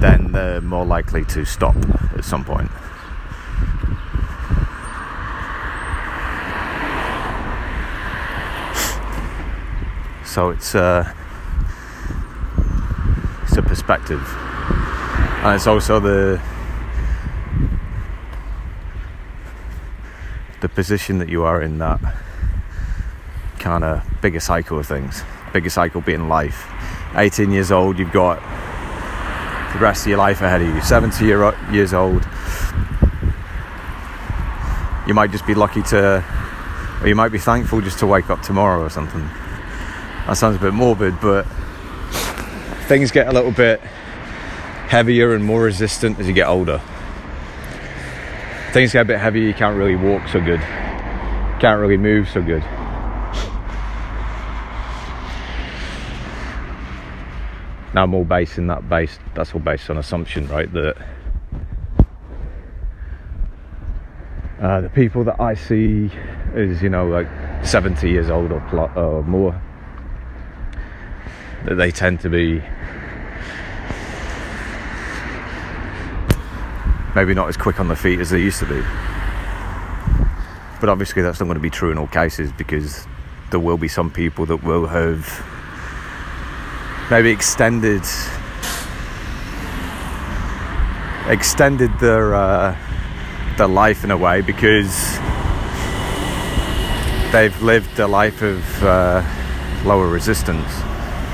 then 0.01 0.31
they're 0.31 0.61
more 0.61 0.85
likely 0.85 1.23
to 1.25 1.45
stop 1.45 1.75
at 2.17 2.25
some 2.25 2.43
point. 2.43 2.71
So 10.25 10.49
it's 10.49 10.73
uh, 10.73 11.13
a 13.59 13.63
perspective, 13.63 14.21
and 15.43 15.55
it's 15.55 15.67
also 15.67 15.99
the 15.99 16.41
the 20.61 20.69
position 20.69 21.19
that 21.19 21.29
you 21.29 21.43
are 21.43 21.61
in 21.61 21.77
that 21.77 21.99
kind 23.59 23.83
of 23.83 24.03
bigger 24.21 24.39
cycle 24.39 24.79
of 24.79 24.87
things. 24.87 25.23
Bigger 25.53 25.69
cycle 25.69 26.01
being 26.01 26.27
life. 26.27 26.65
18 27.15 27.51
years 27.51 27.71
old, 27.71 27.97
you've 27.97 28.11
got 28.11 28.39
the 29.73 29.79
rest 29.79 30.03
of 30.03 30.09
your 30.09 30.17
life 30.17 30.41
ahead 30.41 30.61
of 30.61 30.73
you. 30.73 30.81
70 30.81 31.25
year, 31.25 31.55
years 31.71 31.93
old, 31.93 32.27
you 35.07 35.13
might 35.13 35.31
just 35.31 35.45
be 35.45 35.55
lucky 35.55 35.81
to, 35.83 36.23
or 37.01 37.07
you 37.07 37.15
might 37.15 37.31
be 37.31 37.39
thankful 37.39 37.81
just 37.81 37.99
to 37.99 38.07
wake 38.07 38.29
up 38.29 38.41
tomorrow 38.41 38.81
or 38.81 38.89
something. 38.89 39.23
That 40.27 40.33
sounds 40.35 40.57
a 40.57 40.59
bit 40.59 40.73
morbid, 40.73 41.19
but 41.21 41.45
things 42.89 43.11
get 43.11 43.27
a 43.27 43.31
little 43.31 43.51
bit 43.51 43.79
heavier 44.89 45.35
and 45.35 45.45
more 45.45 45.61
resistant 45.61 46.19
as 46.19 46.27
you 46.27 46.33
get 46.33 46.47
older. 46.47 46.81
Things 48.71 48.93
get 48.93 49.01
a 49.01 49.05
bit 49.05 49.19
heavier, 49.19 49.43
you 49.43 49.53
can't 49.53 49.77
really 49.77 49.95
walk 49.95 50.27
so 50.27 50.41
good, 50.41 50.59
can't 51.59 51.79
really 51.79 51.97
move 51.97 52.27
so 52.27 52.41
good. 52.41 52.63
Now 57.93 58.03
I'm 58.03 58.15
all 58.15 58.25
basing 58.25 58.65
that 58.67 58.89
based 58.89 59.19
that's 59.35 59.53
all 59.53 59.59
based 59.59 59.91
on 59.91 59.99
assumption, 59.99 60.47
right? 60.47 60.71
That 60.73 60.97
uh, 64.59 64.81
the 64.81 64.89
people 64.89 65.23
that 65.25 65.39
I 65.39 65.53
see 65.53 66.09
is 66.55 66.81
you 66.81 66.89
know 66.89 67.05
like 67.05 67.27
70 67.63 68.09
years 68.09 68.31
old 68.31 68.51
or, 68.51 68.61
pl- 68.61 68.91
or 68.95 69.21
more 69.23 69.61
that 71.65 71.75
they 71.75 71.91
tend 71.91 72.19
to 72.21 72.29
be 72.29 72.61
maybe 77.15 77.33
not 77.33 77.49
as 77.49 77.57
quick 77.57 77.79
on 77.79 77.87
the 77.87 77.95
feet 77.95 78.19
as 78.19 78.29
they 78.29 78.39
used 78.39 78.59
to 78.59 78.65
be. 78.65 78.81
But 80.79 80.89
obviously, 80.89 81.21
that's 81.21 81.39
not 81.39 81.45
going 81.45 81.55
to 81.55 81.61
be 81.61 81.69
true 81.69 81.91
in 81.91 81.97
all 81.97 82.07
cases 82.07 82.51
because 82.53 83.05
there 83.51 83.59
will 83.59 83.77
be 83.77 83.87
some 83.87 84.09
people 84.11 84.45
that 84.45 84.63
will 84.63 84.87
have 84.87 85.45
maybe 87.09 87.31
extended 87.31 88.03
extended 91.27 91.91
their 91.99 92.33
uh, 92.33 92.77
their 93.57 93.67
life 93.67 94.03
in 94.03 94.11
a 94.11 94.17
way 94.17 94.41
because 94.41 95.17
they've 97.31 97.61
lived 97.61 97.99
a 97.99 98.07
life 98.07 98.41
of 98.41 98.83
uh, 98.83 99.21
lower 99.83 100.07
resistance. 100.07 100.88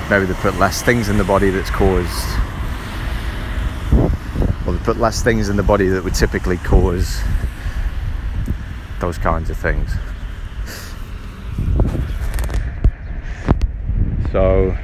Maybe 0.09 0.25
they 0.25 0.33
put 0.35 0.57
less 0.57 0.81
things 0.83 1.09
in 1.09 1.17
the 1.17 1.23
body 1.23 1.49
that's 1.49 1.71
caused, 1.71 2.27
or 4.67 4.73
they 4.73 4.83
put 4.83 4.97
less 4.97 5.23
things 5.23 5.49
in 5.49 5.57
the 5.57 5.63
body 5.63 5.87
that 5.87 6.03
would 6.03 6.13
typically 6.13 6.57
cause 6.57 7.21
those 8.99 9.17
kinds 9.17 9.49
of 9.49 9.57
things. 9.57 9.91
So 14.31 14.77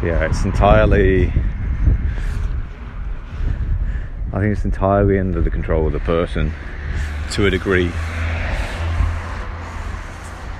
yeah, 0.00 0.26
it's 0.26 0.44
entirely. 0.44 1.32
I 4.32 4.40
think 4.40 4.52
it's 4.52 4.64
entirely 4.64 5.18
under 5.18 5.40
the 5.40 5.50
control 5.50 5.88
of 5.88 5.92
the 5.92 6.00
person 6.00 6.52
to 7.32 7.46
a 7.46 7.50
degree. 7.50 7.90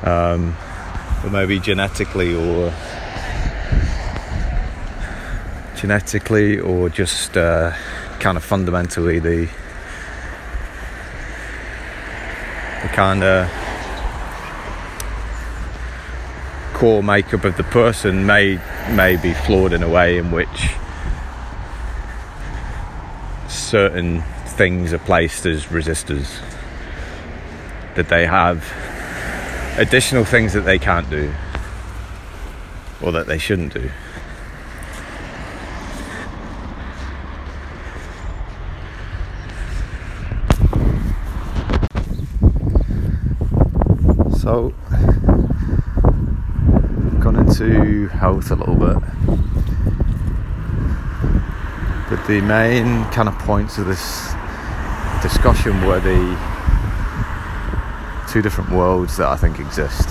Um, 0.03 0.57
but 1.23 1.33
maybe 1.33 1.59
genetically 1.59 2.35
or 2.35 2.73
genetically 5.77 6.59
or 6.59 6.89
just 6.89 7.37
uh, 7.37 7.73
kind 8.21 8.37
of 8.37 8.45
fundamentally 8.45 9.19
the 9.19 9.49
the 12.83 12.89
kind 12.89 13.23
of 13.25 13.49
core 16.75 17.03
makeup 17.03 17.45
of 17.45 17.57
the 17.57 17.65
person 17.65 18.25
may 18.25 18.61
may 18.91 19.17
be 19.17 19.35
flawed 19.35 19.73
in 19.73 19.83
a 19.83 19.89
way 19.89 20.17
in 20.17 20.31
which 20.31 20.71
certain 23.49 24.23
things 24.47 24.93
are 24.93 24.99
placed 24.99 25.45
as 25.45 25.67
resistors 25.67 26.41
that 27.97 28.09
they 28.09 28.27
have 28.27 28.65
additional 29.79 30.25
things 30.25 30.53
that 30.55 30.63
they 30.63 30.77
can't 30.77 31.09
do 31.09 31.33
or 33.01 33.13
that 33.13 33.29
they 33.29 33.39
shouldn't 33.39 33.73
do 33.73 33.89
so 44.37 44.75
gone 47.21 47.37
into 47.37 48.09
health 48.09 48.51
a 48.51 48.57
little 48.57 48.75
bit. 48.75 48.99
But 52.11 52.27
the 52.27 52.41
main 52.41 53.05
kind 53.13 53.29
of 53.29 53.39
points 53.39 53.79
of 53.79 53.87
this 53.87 54.33
discussion 55.23 55.87
were 55.87 56.01
the 56.01 56.58
two 58.29 58.43
different 58.43 58.71
worlds 58.71 59.17
that 59.17 59.27
I 59.27 59.37
think 59.37 59.59
exist 59.59 60.09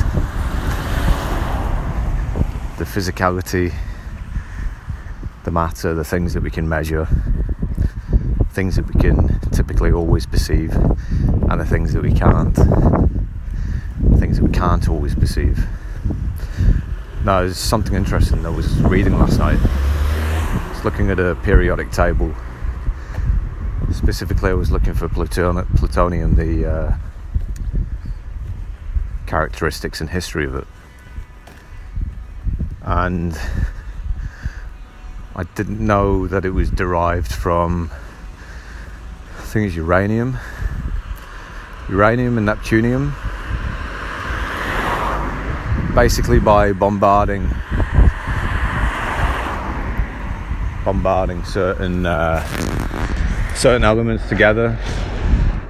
the 2.78 2.84
physicality, 2.84 3.74
the 5.44 5.52
matter, 5.52 5.96
the 5.96 6.04
things 6.04 6.34
that 6.34 6.42
we 6.42 6.52
can 6.52 6.70
measure, 6.70 7.08
things 8.52 8.76
that 8.76 8.86
we 8.94 9.00
can 9.00 9.40
typically 9.52 9.92
always 9.92 10.28
perceive, 10.28 10.76
and 10.76 11.60
the 11.60 11.66
things 11.66 11.94
that 11.94 12.04
we 12.04 12.12
can't, 12.12 12.56
things 14.20 14.38
that 14.38 14.44
we 14.44 14.52
can't 14.52 14.88
always 14.90 15.16
perceive. 15.16 15.68
Now, 17.26 17.42
there's 17.42 17.58
something 17.58 17.96
interesting 17.96 18.44
that 18.44 18.50
I 18.50 18.56
was 18.56 18.80
reading 18.82 19.18
last 19.18 19.40
night. 19.40 19.60
I 19.62 20.72
was 20.74 20.86
looking 20.86 21.10
at 21.10 21.20
a 21.20 21.36
periodic 21.44 21.92
table. 21.92 22.34
Specifically, 23.92 24.52
I 24.52 24.54
was 24.54 24.72
looking 24.72 24.94
for 24.94 25.08
plutonium, 25.10 25.68
plutonium 25.76 26.36
the 26.36 26.66
uh, 26.70 26.98
characteristics 29.28 30.02
and 30.02 30.10
history 30.10 30.46
of 30.46 30.56
it. 30.56 30.68
And 32.82 33.40
I 35.36 35.44
didn't 35.44 35.80
know 35.80 36.26
that 36.28 36.46
it 36.46 36.52
was 36.52 36.72
derived 36.72 37.32
from, 37.32 37.92
it's 39.38 39.76
uranium, 39.76 40.38
uranium 41.90 42.38
and 42.38 42.48
neptunium. 42.48 43.14
Basically 45.94 46.40
by 46.40 46.74
bombarding 46.74 47.50
bombarding 50.86 51.44
certain 51.44 52.06
uh, 52.06 52.42
certain 53.56 53.84
elements 53.84 54.30
together 54.30 54.78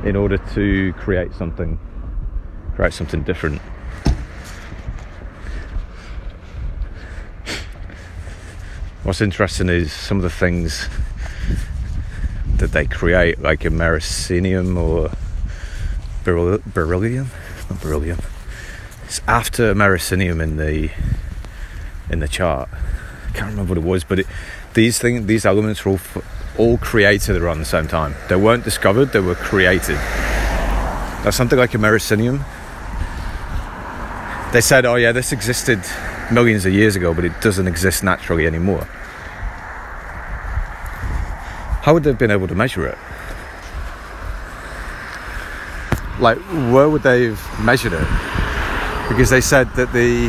in 0.03 0.15
order 0.15 0.37
to 0.37 0.93
create 0.93 1.33
something 1.33 1.79
create 2.77 2.93
something 2.93 3.23
different 3.23 3.61
what's 9.03 9.19
interesting 9.19 9.67
is 9.67 9.91
some 9.91 10.15
of 10.15 10.23
the 10.23 10.29
things 10.29 10.87
that 12.55 12.71
they 12.71 12.85
create 12.85 13.41
like 13.41 13.61
americium 13.61 14.77
or 14.77 15.11
beryllium 16.23 17.27
not 17.69 17.81
beryllium 17.81 18.19
it's 19.07 19.21
after 19.25 19.73
Americium 19.73 20.43
in 20.43 20.57
the 20.57 20.91
in 22.09 22.19
the 22.19 22.27
chart. 22.27 22.67
I 22.73 23.31
can't 23.31 23.51
remember 23.51 23.75
what 23.75 23.77
it 23.77 23.87
was, 23.87 24.03
but 24.03 24.19
it, 24.19 24.27
these 24.73 24.99
things, 24.99 25.25
these 25.27 25.45
elements 25.45 25.85
were 25.85 25.91
all 25.93 25.99
all 26.57 26.77
created 26.79 27.37
around 27.37 27.59
the 27.59 27.65
same 27.65 27.87
time. 27.87 28.15
They 28.27 28.35
weren't 28.35 28.65
discovered; 28.65 29.13
they 29.13 29.21
were 29.21 29.35
created. 29.35 29.95
Now, 31.23 31.29
something 31.29 31.57
like 31.57 31.71
Americium, 31.71 32.43
they 34.57 34.61
said, 34.61 34.87
"Oh 34.87 34.95
yeah, 34.95 35.11
this 35.11 35.31
existed 35.31 35.79
millions 36.31 36.65
of 36.65 36.73
years 36.73 36.95
ago, 36.95 37.13
but 37.13 37.23
it 37.23 37.41
doesn't 37.41 37.67
exist 37.67 38.03
naturally 38.03 38.47
anymore." 38.47 38.85
How 41.83 41.93
would 41.93 42.03
they 42.03 42.09
have 42.09 42.17
been 42.17 42.31
able 42.31 42.47
to 42.47 42.55
measure 42.55 42.87
it? 42.87 42.97
Like, 46.19 46.39
where 46.73 46.89
would 46.89 47.03
they 47.03 47.25
have 47.25 47.59
measured 47.61 47.93
it? 47.93 48.07
because 49.09 49.29
they 49.29 49.41
said 49.41 49.69
that 49.75 49.93
the 49.93 50.27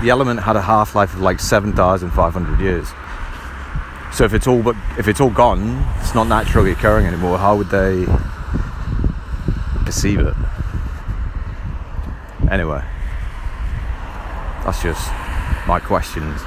the 0.00 0.08
element 0.08 0.40
had 0.40 0.54
a 0.54 0.62
half 0.62 0.94
life 0.94 1.12
of 1.12 1.20
like 1.20 1.40
seven 1.40 1.72
thousand 1.72 2.10
five 2.10 2.32
hundred 2.32 2.60
years. 2.60 2.88
So 4.12 4.24
if 4.24 4.32
it's 4.32 4.46
all 4.46 4.62
but 4.62 4.76
if 4.96 5.08
it's 5.08 5.20
all 5.20 5.30
gone, 5.30 5.84
it's 5.98 6.14
not 6.14 6.28
naturally 6.28 6.70
occurring 6.70 7.06
anymore. 7.06 7.36
How 7.36 7.56
would 7.56 7.70
they 7.70 8.06
perceive 9.84 10.20
it? 10.20 10.36
Anyway, 12.50 12.82
that's 14.64 14.82
just 14.82 15.08
my 15.68 15.78
questions. 15.78 16.40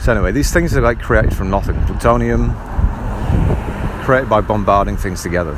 So 0.00 0.12
anyway, 0.12 0.32
these 0.32 0.50
things 0.52 0.74
are 0.74 0.80
like 0.80 1.00
created 1.00 1.36
from 1.36 1.50
nothing. 1.50 1.78
Plutonium 1.84 2.54
created 4.04 4.30
by 4.30 4.40
bombarding 4.40 4.96
things 4.96 5.22
together. 5.22 5.52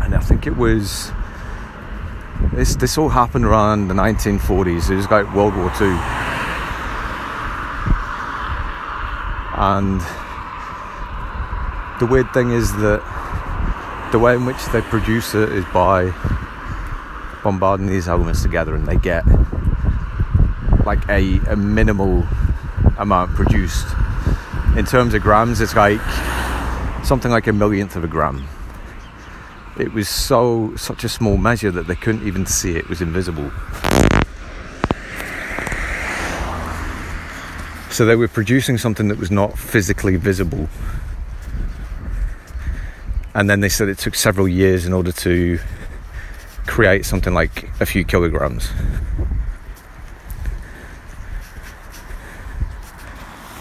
And 0.00 0.14
I 0.14 0.20
think 0.20 0.46
it 0.46 0.56
was 0.56 1.12
this 2.52 2.74
this 2.76 2.96
all 2.96 3.10
happened 3.10 3.44
around 3.44 3.88
the 3.88 3.94
1940s. 3.94 4.90
It 4.90 4.96
was 4.96 5.10
like 5.10 5.30
World 5.34 5.54
War 5.54 5.70
II. 5.80 5.88
And 9.56 10.00
the 12.00 12.06
weird 12.06 12.32
thing 12.32 12.50
is 12.50 12.72
that 12.76 13.02
the 14.12 14.18
way 14.18 14.34
in 14.34 14.44
which 14.44 14.64
they 14.72 14.80
produce 14.82 15.34
it 15.34 15.52
is 15.52 15.64
by 15.66 16.12
bombarding 17.44 17.86
these 17.86 18.08
elements 18.08 18.42
together 18.42 18.74
and 18.74 18.86
they 18.86 18.96
get 18.96 19.24
like 20.84 21.08
a, 21.08 21.38
a 21.48 21.56
minimal 21.56 22.26
amount 22.98 23.30
produced. 23.34 23.86
In 24.76 24.84
terms 24.84 25.14
of 25.14 25.22
grams, 25.22 25.60
it's 25.60 25.76
like 25.76 26.00
something 27.04 27.30
like 27.30 27.46
a 27.46 27.52
millionth 27.52 27.96
of 27.96 28.04
a 28.04 28.08
gram. 28.08 28.46
It 29.78 29.92
was 29.92 30.08
so 30.08 30.74
such 30.76 31.04
a 31.04 31.08
small 31.08 31.36
measure 31.36 31.70
that 31.70 31.86
they 31.86 31.94
couldn't 31.94 32.26
even 32.26 32.46
see 32.46 32.72
it, 32.72 32.76
it 32.78 32.88
was 32.88 33.00
invisible. 33.00 33.50
So 37.90 38.06
they 38.06 38.16
were 38.16 38.28
producing 38.28 38.78
something 38.78 39.08
that 39.08 39.18
was 39.18 39.30
not 39.30 39.58
physically 39.58 40.16
visible. 40.16 40.68
And 43.34 43.48
then 43.48 43.60
they 43.60 43.68
said 43.68 43.88
it 43.88 43.98
took 43.98 44.14
several 44.14 44.48
years 44.48 44.86
in 44.86 44.92
order 44.92 45.12
to 45.12 45.58
create 46.66 47.04
something 47.04 47.32
like 47.32 47.68
a 47.80 47.86
few 47.86 48.04
kilograms. 48.04 48.70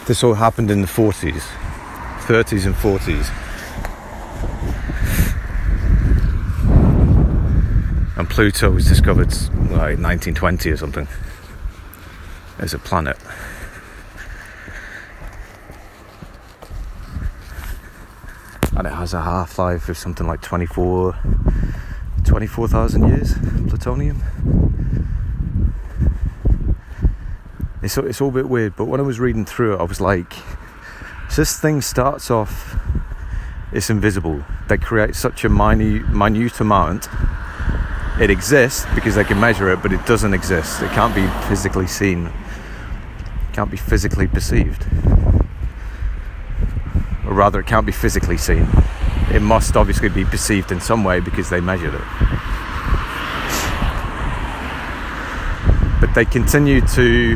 This 0.07 0.23
all 0.23 0.33
happened 0.33 0.71
in 0.71 0.81
the 0.81 0.87
40s, 0.87 1.43
30s, 2.21 2.65
and 2.65 2.75
40s. 2.75 3.29
And 8.17 8.29
Pluto 8.29 8.71
was 8.71 8.87
discovered 8.87 9.31
like 9.69 9.99
1920 9.99 10.71
or 10.71 10.77
something 10.77 11.07
as 12.57 12.73
a 12.73 12.79
planet. 12.79 13.17
And 18.79 18.87
it 18.87 18.93
has 18.93 19.13
a 19.13 19.21
half 19.21 19.59
life 19.59 19.89
of 19.89 19.97
something 19.97 20.25
like 20.25 20.41
24 20.41 21.13
24,000 22.23 23.09
years, 23.09 23.33
plutonium. 23.67 24.23
It's, 27.81 27.97
it's 27.97 28.21
all 28.21 28.29
a 28.29 28.31
bit 28.31 28.47
weird, 28.47 28.77
but 28.77 28.85
when 28.85 29.01
I 29.01 29.03
was 29.03 29.19
reading 29.19 29.43
through 29.43 29.73
it, 29.73 29.79
I 29.81 29.83
was 29.83 29.99
like, 29.99 30.33
this 31.35 31.59
thing 31.59 31.81
starts 31.81 32.31
off, 32.31 32.77
it's 33.73 33.89
invisible. 33.89 34.45
They 34.69 34.77
create 34.77 35.13
such 35.13 35.43
a 35.43 35.49
minute, 35.49 36.07
minute 36.07 36.61
amount. 36.61 37.09
It 38.21 38.29
exists 38.29 38.85
because 38.95 39.15
they 39.15 39.25
can 39.25 39.41
measure 39.41 39.69
it, 39.73 39.81
but 39.81 39.91
it 39.91 40.05
doesn't 40.05 40.33
exist. 40.33 40.81
It 40.81 40.91
can't 40.91 41.13
be 41.13 41.27
physically 41.49 41.87
seen, 41.87 42.27
it 42.27 43.53
can't 43.53 43.71
be 43.71 43.77
physically 43.77 44.27
perceived. 44.27 44.85
Or 47.29 47.35
rather, 47.35 47.61
it 47.61 47.67
can't 47.67 47.85
be 47.85 47.93
physically 47.93 48.37
seen 48.37 48.67
it 49.31 49.41
must 49.43 49.77
obviously 49.77 50.09
be 50.09 50.25
perceived 50.25 50.71
in 50.71 50.81
some 50.81 51.03
way 51.03 51.19
because 51.19 51.49
they 51.49 51.61
measured 51.61 51.93
it. 51.93 52.01
But 56.01 56.13
they 56.15 56.25
continue 56.25 56.81
to 56.81 57.35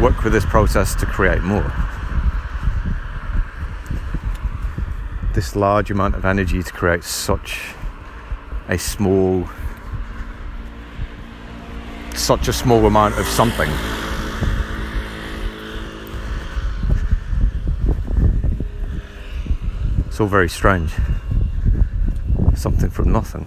work 0.00 0.22
with 0.22 0.32
this 0.32 0.44
process 0.44 0.94
to 0.96 1.06
create 1.06 1.42
more. 1.42 1.72
This 5.34 5.56
large 5.56 5.90
amount 5.90 6.14
of 6.14 6.24
energy 6.24 6.62
to 6.62 6.72
create 6.72 7.02
such 7.02 7.74
a 8.68 8.78
small, 8.78 9.48
such 12.14 12.46
a 12.46 12.52
small 12.52 12.86
amount 12.86 13.18
of 13.18 13.26
something. 13.26 13.70
All 20.20 20.26
very 20.26 20.48
strange. 20.48 20.92
Something 22.54 22.90
from 22.90 23.10
nothing. 23.10 23.46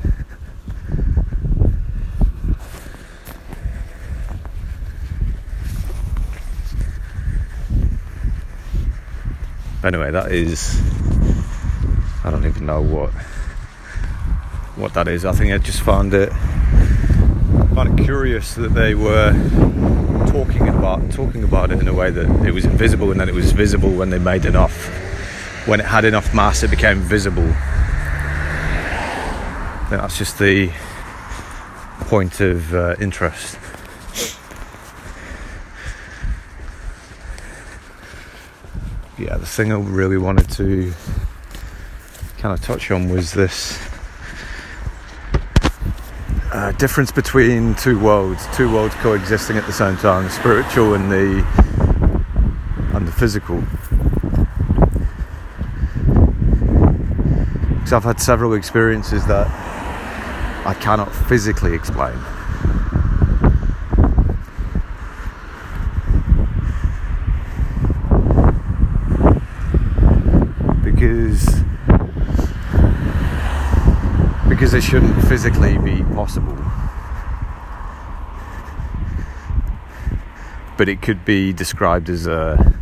Anyway, 9.83 10.11
that 10.11 10.31
is. 10.31 10.81
I 12.23 12.31
don't 12.31 12.45
even 12.45 12.65
know 12.65 12.81
what 12.81 13.11
what 14.75 14.93
that 14.95 15.07
is. 15.07 15.25
I 15.25 15.33
think 15.33 15.53
I 15.53 15.57
just 15.59 15.81
found 15.81 16.13
it 16.13 16.31
found 17.75 17.99
it 17.99 18.03
curious 18.03 18.55
that 18.55 18.73
they 18.73 18.95
were 18.95 19.31
talking 20.27 20.69
about 20.69 21.11
talking 21.11 21.43
about 21.43 21.71
it 21.71 21.79
in 21.79 21.87
a 21.87 21.93
way 21.93 22.09
that 22.09 22.45
it 22.47 22.51
was 22.51 22.65
invisible 22.65 23.11
and 23.11 23.19
then 23.19 23.29
it 23.29 23.35
was 23.35 23.51
visible 23.51 23.91
when 23.91 24.09
they 24.09 24.19
made 24.19 24.45
enough 24.45 25.02
when 25.65 25.79
it 25.79 25.85
had 25.85 26.03
enough 26.03 26.33
mass, 26.33 26.61
it 26.63 26.69
became 26.69 26.99
visible. 26.99 27.47
that's 29.89 30.17
just 30.17 30.37
the 30.37 30.71
point 32.01 32.41
of 32.41 32.73
uh, 32.73 32.95
interest. 32.99 33.57
Yeah, 39.17 39.37
the 39.37 39.45
thing 39.45 39.71
I 39.71 39.77
really 39.77 40.17
wanted 40.17 40.49
to 40.51 40.91
kind 42.39 42.57
of 42.57 42.61
touch 42.61 42.91
on 42.91 43.07
was 43.09 43.31
this 43.31 43.79
uh, 46.51 46.73
difference 46.73 47.11
between 47.11 47.73
two 47.75 47.97
worlds, 47.99 48.45
two 48.53 48.69
worlds 48.71 48.95
coexisting 48.95 49.55
at 49.55 49.65
the 49.65 49.71
same 49.71 49.95
time, 49.97 50.25
the 50.25 50.29
spiritual 50.29 50.93
and 50.95 51.09
the 51.09 51.45
and 52.93 53.07
the 53.07 53.11
physical. 53.13 53.63
I've 57.93 58.03
had 58.03 58.19
several 58.19 58.55
experiences 58.55 59.25
that 59.27 59.45
I 60.65 60.73
cannot 60.73 61.13
physically 61.13 61.75
explain. 61.75 62.17
Because 70.83 71.45
because 74.49 74.73
it 74.73 74.81
shouldn't 74.83 75.21
physically 75.27 75.77
be 75.77 76.03
possible. 76.15 76.57
But 80.77 80.89
it 80.89 81.03
could 81.03 81.23
be 81.25 81.53
described 81.53 82.09
as 82.09 82.25
a, 82.25 82.75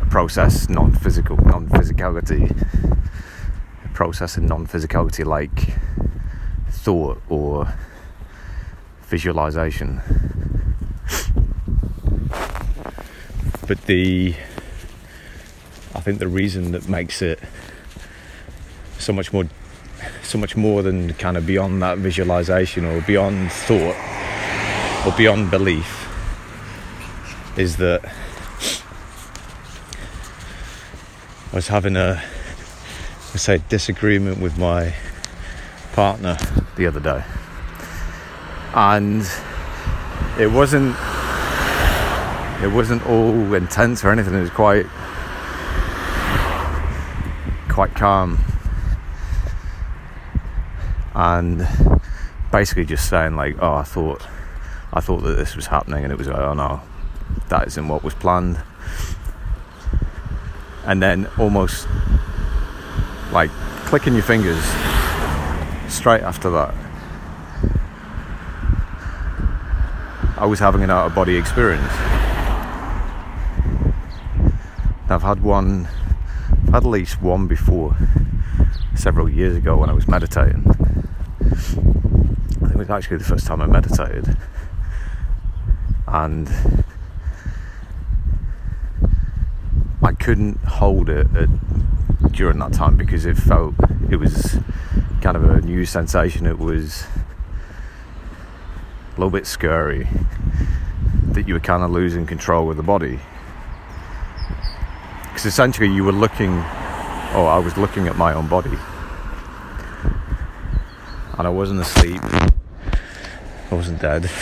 a 0.00 0.06
process, 0.06 0.68
non-physical, 0.68 1.36
non-physicality 1.36 2.50
process 4.02 4.36
and 4.36 4.48
non-physicality 4.48 5.24
like 5.24 5.76
thought 6.68 7.22
or 7.28 7.72
visualization? 9.02 10.00
But 13.68 13.82
the 13.82 14.34
I 15.94 16.00
think 16.00 16.18
the 16.18 16.26
reason 16.26 16.72
that 16.72 16.88
makes 16.88 17.22
it 17.22 17.38
so 18.98 19.12
much 19.12 19.32
more 19.32 19.44
so 20.24 20.36
much 20.36 20.56
more 20.56 20.82
than 20.82 21.14
kind 21.14 21.36
of 21.36 21.46
beyond 21.46 21.80
that 21.82 21.98
visualization 21.98 22.84
or 22.84 23.00
beyond 23.02 23.52
thought 23.52 23.94
or 25.06 25.16
beyond 25.16 25.48
belief 25.52 26.08
is 27.56 27.76
that 27.76 28.04
I 31.52 31.54
was 31.54 31.68
having 31.68 31.94
a 31.94 32.20
I 33.34 33.38
say 33.38 33.62
disagreement 33.70 34.40
with 34.40 34.58
my 34.58 34.94
partner 35.94 36.36
the 36.76 36.86
other 36.86 37.00
day, 37.00 37.24
and 38.74 39.26
it 40.38 40.48
wasn't 40.48 40.94
it 42.62 42.70
wasn't 42.70 43.06
all 43.06 43.54
intense 43.54 44.04
or 44.04 44.10
anything. 44.10 44.34
It 44.34 44.40
was 44.40 44.50
quite 44.50 44.84
quite 47.70 47.94
calm, 47.94 48.38
and 51.14 51.66
basically 52.50 52.84
just 52.84 53.08
saying 53.08 53.34
like, 53.34 53.56
"Oh, 53.60 53.72
I 53.72 53.82
thought 53.82 54.26
I 54.92 55.00
thought 55.00 55.22
that 55.22 55.36
this 55.36 55.56
was 55.56 55.68
happening," 55.68 56.04
and 56.04 56.12
it 56.12 56.18
was 56.18 56.28
like, 56.28 56.36
"Oh 56.36 56.52
no, 56.52 56.82
that 57.48 57.66
isn't 57.68 57.88
what 57.88 58.04
was 58.04 58.12
planned." 58.12 58.60
And 60.84 61.02
then 61.02 61.28
almost 61.38 61.88
like 63.32 63.50
clicking 63.86 64.14
your 64.14 64.22
fingers, 64.22 64.62
straight 65.88 66.22
after 66.22 66.50
that, 66.50 66.74
I 70.36 70.46
was 70.46 70.58
having 70.58 70.82
an 70.82 70.90
out 70.90 71.06
of 71.06 71.14
body 71.14 71.36
experience. 71.36 71.92
I've 75.08 75.22
had 75.22 75.42
one, 75.42 75.88
I've 76.66 76.74
had 76.74 76.84
at 76.84 76.86
least 76.86 77.20
one 77.20 77.46
before, 77.46 77.96
several 78.94 79.28
years 79.28 79.56
ago 79.56 79.76
when 79.76 79.90
I 79.90 79.92
was 79.92 80.08
meditating. 80.08 80.64
I 81.40 81.54
think 82.64 82.72
it 82.72 82.78
was 82.78 82.90
actually 82.90 83.18
the 83.18 83.24
first 83.24 83.46
time 83.46 83.60
I 83.60 83.66
meditated. 83.66 84.36
And 86.06 86.50
I 90.02 90.12
couldn't 90.12 90.58
hold 90.64 91.08
it 91.08 91.26
at, 91.36 91.48
during 92.32 92.58
that 92.58 92.72
time 92.72 92.96
because 92.96 93.26
it 93.26 93.36
felt 93.36 93.74
it 94.10 94.16
was 94.16 94.58
kind 95.20 95.36
of 95.36 95.44
a 95.44 95.60
new 95.60 95.84
sensation. 95.84 96.46
It 96.46 96.58
was 96.58 97.04
a 99.16 99.20
little 99.20 99.30
bit 99.30 99.46
scary 99.46 100.08
that 101.28 101.46
you 101.46 101.54
were 101.54 101.60
kind 101.60 101.82
of 101.82 101.90
losing 101.90 102.26
control 102.26 102.70
of 102.70 102.76
the 102.76 102.82
body. 102.82 103.20
Because 105.24 105.46
essentially 105.46 105.88
you 105.88 106.04
were 106.04 106.12
looking 106.12 106.52
oh 107.34 107.46
i 107.46 107.58
was 107.58 107.78
looking 107.78 108.08
at 108.08 108.16
my 108.16 108.32
own 108.34 108.48
body. 108.48 108.76
And 111.38 111.46
i 111.46 111.50
wasn't 111.50 111.80
asleep. 111.80 112.20
I 112.22 113.74
wasn't 113.74 114.00
dead. 114.00 114.30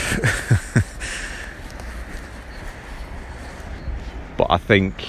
But 4.37 4.47
i 4.49 4.57
think 4.57 5.05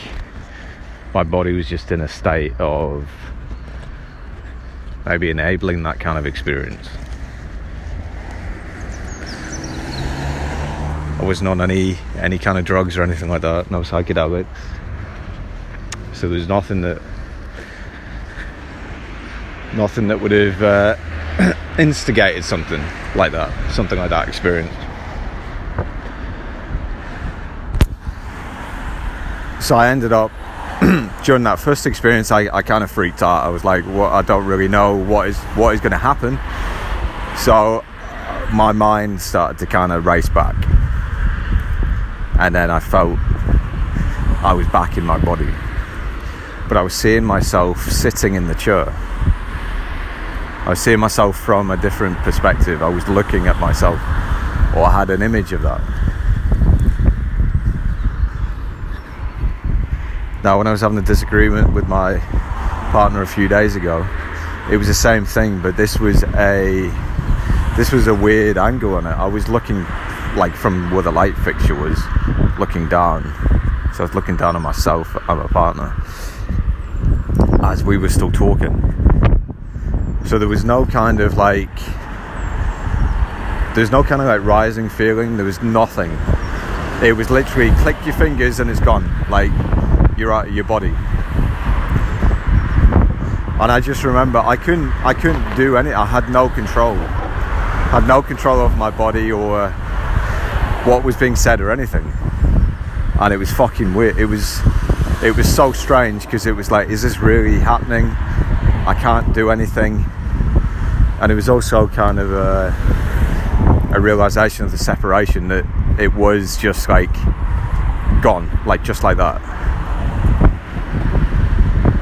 my 1.15 1.23
body 1.23 1.53
was 1.53 1.69
just 1.69 1.93
in 1.93 2.01
a 2.01 2.09
state 2.09 2.59
of 2.59 3.09
maybe 5.05 5.31
enabling 5.31 5.83
that 5.83 6.01
kind 6.01 6.19
of 6.19 6.27
experience 6.27 6.89
I 11.23 11.25
wasn't 11.25 11.51
on 11.51 11.61
any 11.61 11.97
any 12.17 12.37
kind 12.37 12.59
of 12.59 12.65
drugs 12.65 12.99
or 12.99 13.05
anything 13.05 13.29
like 13.29 13.43
that, 13.43 13.71
no 13.71 13.83
psychedelics. 13.83 14.45
So 16.15 16.29
there's 16.29 16.49
nothing 16.49 16.81
that 16.81 17.01
nothing 19.73 20.09
that 20.09 20.21
would 20.21 20.33
have 20.33 20.61
uh, 20.61 21.55
instigated 21.79 22.45
something 22.45 22.83
like 23.15 23.31
that, 23.31 23.53
something 23.71 24.01
like 24.01 24.11
that 24.11 24.27
experience. 24.27 24.75
So 29.65 29.77
I 29.77 29.91
ended 29.91 30.13
up 30.13 30.33
during 31.25 31.45
that 31.45 31.59
first 31.59 31.87
experience, 31.87 32.31
I, 32.31 32.49
I 32.55 32.63
kind 32.63 32.83
of 32.85 32.91
freaked 32.91 33.23
out. 33.23 33.45
I 33.45 33.49
was 33.49 33.65
like, 33.65 33.85
"What? 33.85 34.13
I 34.13 34.23
don't 34.23 34.47
really 34.47 34.69
know 34.69 34.97
what 34.97 35.29
is 35.29 35.39
what 35.57 35.75
is 35.75 35.81
going 35.81 35.93
to 35.93 35.99
happen." 35.99 36.39
So 37.39 37.85
my 38.53 38.73
mind 38.73 39.21
started 39.21 39.59
to 39.59 39.67
kind 39.67 39.93
of 39.93 40.05
race 40.05 40.29
back 40.29 40.55
and 42.43 42.55
then 42.55 42.71
I 42.71 42.81
felt 42.81 43.19
I 44.43 44.53
was 44.53 44.67
back 44.69 44.97
in 44.97 45.05
my 45.05 45.19
body. 45.19 45.49
But 46.69 46.77
I 46.77 46.83
was 46.83 46.95
seeing 46.95 47.25
myself 47.25 47.81
sitting 47.91 48.35
in 48.35 48.47
the 48.49 48.55
chair. 48.55 48.87
I 50.65 50.71
was 50.71 50.81
seeing 50.81 50.99
myself 50.99 51.39
from 51.39 51.71
a 51.71 51.77
different 51.77 52.17
perspective. 52.19 52.83
I 52.83 52.89
was 52.89 53.07
looking 53.09 53.47
at 53.47 53.59
myself, 53.61 54.01
or 54.75 54.85
I 54.85 54.91
had 54.93 55.11
an 55.11 55.23
image 55.23 55.53
of 55.53 55.63
that. 55.63 55.81
Now, 60.45 60.59
when 60.59 60.67
I 60.67 60.73
was 60.73 60.81
having 60.81 60.99
a 60.99 61.03
disagreement 61.03 61.73
with 61.73 61.87
my 61.87 62.19
partner 62.91 63.23
a 63.23 63.27
few 63.27 63.47
days 63.47 63.77
ago, 63.77 64.07
it 64.71 64.77
was 64.77 64.89
the 64.89 64.95
same 64.95 65.25
thing, 65.25 65.61
but 65.61 65.77
this 65.77 65.99
was 66.01 66.25
a 66.35 66.91
this 67.77 67.93
was 67.93 68.07
a 68.09 68.15
weird 68.15 68.59
angle 68.59 68.95
on 68.95 69.07
it. 69.07 69.11
I 69.11 69.27
was 69.27 69.49
looking 69.49 69.85
like 70.37 70.55
from 70.55 70.91
where 70.91 71.03
the 71.03 71.13
light 71.13 71.37
fixture 71.39 71.75
was, 71.75 71.99
looking 72.59 72.89
down. 72.89 73.23
So 73.95 74.01
I 74.01 74.07
was 74.07 74.15
looking 74.15 74.37
down 74.37 74.57
on 74.57 74.63
myself 74.63 75.15
and 75.15 75.39
my 75.39 75.47
partner 75.47 75.95
as 77.63 77.85
we 77.85 77.97
were 77.97 78.09
still 78.09 78.33
talking. 78.33 78.75
So 80.27 80.39
there 80.39 80.49
was 80.49 80.65
no 80.65 80.85
kind 80.85 81.21
of 81.21 81.37
like, 81.37 81.75
there's 83.75 83.91
no 83.91 84.03
kind 84.03 84.21
of 84.21 84.27
like 84.27 84.43
rising 84.43 84.89
feeling. 84.89 85.37
There 85.37 85.47
was 85.47 85.63
nothing. 85.63 86.11
It 87.03 87.13
was 87.17 87.31
literally 87.31 87.71
click 87.83 87.97
your 88.05 88.15
fingers 88.15 88.61
and 88.61 88.69
it's 88.69 88.81
gone. 88.81 89.09
Like 89.31 89.51
you're 90.23 90.33
out 90.33 90.47
uh, 90.47 90.49
of 90.49 90.55
your 90.55 90.65
body. 90.65 90.95
And 93.61 93.71
I 93.71 93.81
just 93.81 94.05
remember 94.05 94.39
I 94.39 94.57
couldn't, 94.57 94.91
I 95.05 95.15
couldn't 95.15 95.57
do 95.57 95.77
any. 95.77 95.93
I 95.93 96.07
had 96.07 96.31
no 96.31 96.49
control. 96.49 96.95
I 96.95 98.01
had 98.01 98.07
no 98.09 98.23
control 98.23 98.61
over 98.61 98.77
my 98.77 98.91
body 98.91 99.31
or 99.33 99.63
uh, 99.63 99.73
what 100.85 101.05
was 101.05 101.17
being 101.17 101.37
said 101.37 101.61
or 101.61 101.71
anything. 101.71 102.13
And 103.21 103.35
it 103.35 103.37
was 103.37 103.53
fucking 103.53 103.95
weird. 103.95 104.17
It 104.17 104.27
was 104.27 104.61
it 105.23 105.37
was 105.37 105.53
so 105.53 105.73
strange 105.73 106.23
because 106.23 106.47
it 106.47 106.53
was 106.53 106.71
like, 106.71 106.89
is 106.89 107.03
this 107.03 107.19
really 107.19 107.59
happening? 107.59 108.07
I 108.87 108.97
can't 108.99 109.33
do 109.33 109.51
anything. 109.51 110.05
And 111.21 111.31
it 111.31 111.37
was 111.37 111.49
also 111.49 111.87
kind 111.87 112.19
of 112.19 112.33
a, 112.33 112.75
a 113.95 114.01
realization 114.01 114.65
of 114.65 114.73
the 114.73 114.79
separation 114.79 115.49
that 115.49 115.65
it 116.01 116.15
was 116.15 116.57
just 116.57 116.89
like 116.89 117.13
gone, 118.23 118.51
like 118.67 118.83
just 118.83 119.05
like 119.05 119.19
that. 119.19 119.62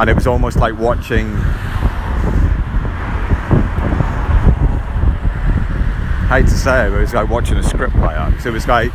And 0.00 0.08
it 0.08 0.14
was 0.14 0.26
almost 0.26 0.56
like 0.56 0.78
watching 0.78 1.36
hate 6.30 6.46
to 6.46 6.56
say 6.56 6.86
it, 6.86 6.90
but 6.90 6.96
it 6.96 7.00
was 7.00 7.12
like 7.12 7.28
watching 7.28 7.58
a 7.58 7.62
script 7.62 7.92
play 7.96 8.14
out. 8.14 8.30
Because 8.30 8.46
it 8.46 8.52
was 8.52 8.66
like, 8.66 8.90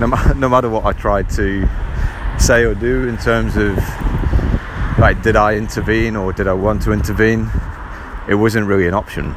no, 0.00 0.06
no 0.36 0.48
matter 0.48 0.68
what 0.68 0.84
I 0.86 0.92
tried 0.92 1.30
to 1.30 1.68
say 2.36 2.64
or 2.64 2.74
do 2.74 3.06
in 3.06 3.16
terms 3.16 3.56
of, 3.56 3.76
like, 4.98 5.22
did 5.22 5.36
I 5.36 5.54
intervene 5.54 6.16
or 6.16 6.32
did 6.32 6.48
I 6.48 6.54
want 6.54 6.82
to 6.82 6.92
intervene? 6.92 7.48
It 8.28 8.34
wasn't 8.34 8.66
really 8.66 8.88
an 8.88 8.94
option. 8.94 9.36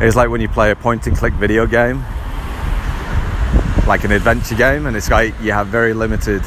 It 0.00 0.04
was 0.04 0.14
like 0.14 0.28
when 0.28 0.40
you 0.40 0.48
play 0.48 0.70
a 0.70 0.76
point 0.76 1.08
and 1.08 1.16
click 1.16 1.32
video 1.34 1.66
game, 1.66 2.04
like 3.88 4.04
an 4.04 4.12
adventure 4.12 4.54
game, 4.54 4.86
and 4.86 4.96
it's 4.96 5.10
like 5.10 5.34
you 5.40 5.50
have 5.50 5.66
very 5.66 5.94
limited 5.94 6.42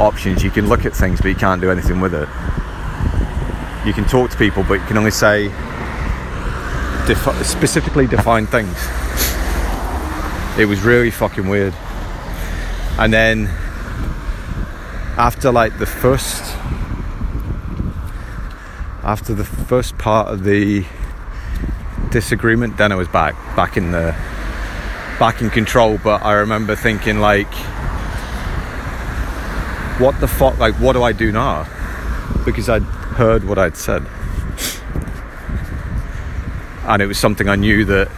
options. 0.00 0.42
You 0.42 0.50
can 0.50 0.68
look 0.68 0.84
at 0.84 0.94
things, 0.94 1.20
but 1.20 1.28
you 1.28 1.34
can't 1.34 1.60
do 1.60 1.70
anything 1.70 2.00
with 2.00 2.14
it. 2.14 2.28
You 3.86 3.92
can 3.92 4.04
talk 4.04 4.30
to 4.30 4.36
people, 4.36 4.64
but 4.64 4.74
you 4.74 4.86
can 4.86 4.98
only 4.98 5.10
say 5.10 5.48
defi- 7.06 7.44
specifically 7.44 8.06
defined 8.06 8.48
things. 8.48 8.76
It 10.58 10.66
was 10.66 10.80
really 10.80 11.10
fucking 11.10 11.48
weird. 11.48 11.74
And 12.98 13.12
then 13.12 13.46
after 15.16 15.50
like 15.50 15.78
the 15.78 15.86
first 15.86 16.42
after 19.02 19.34
the 19.34 19.44
first 19.44 19.98
part 19.98 20.28
of 20.28 20.44
the 20.44 20.84
disagreement 22.10 22.76
then 22.76 22.92
I 22.92 22.94
was 22.94 23.08
back 23.08 23.34
back 23.56 23.76
in 23.76 23.90
the 23.90 24.12
back 25.18 25.42
in 25.42 25.50
control 25.50 25.98
but 26.02 26.22
I 26.22 26.34
remember 26.34 26.76
thinking 26.76 27.18
like 27.18 27.52
what 29.98 30.18
the 30.20 30.28
fuck 30.28 30.58
like 30.58 30.74
what 30.76 30.92
do 30.94 31.02
I 31.02 31.12
do 31.12 31.32
now 31.32 31.66
because 32.44 32.68
I'd 32.68 32.82
heard 32.82 33.44
what 33.44 33.58
I'd 33.58 33.76
said 33.76 34.06
and 36.88 37.02
it 37.02 37.06
was 37.06 37.18
something 37.18 37.48
I 37.48 37.56
knew 37.56 37.84
that 37.84 38.08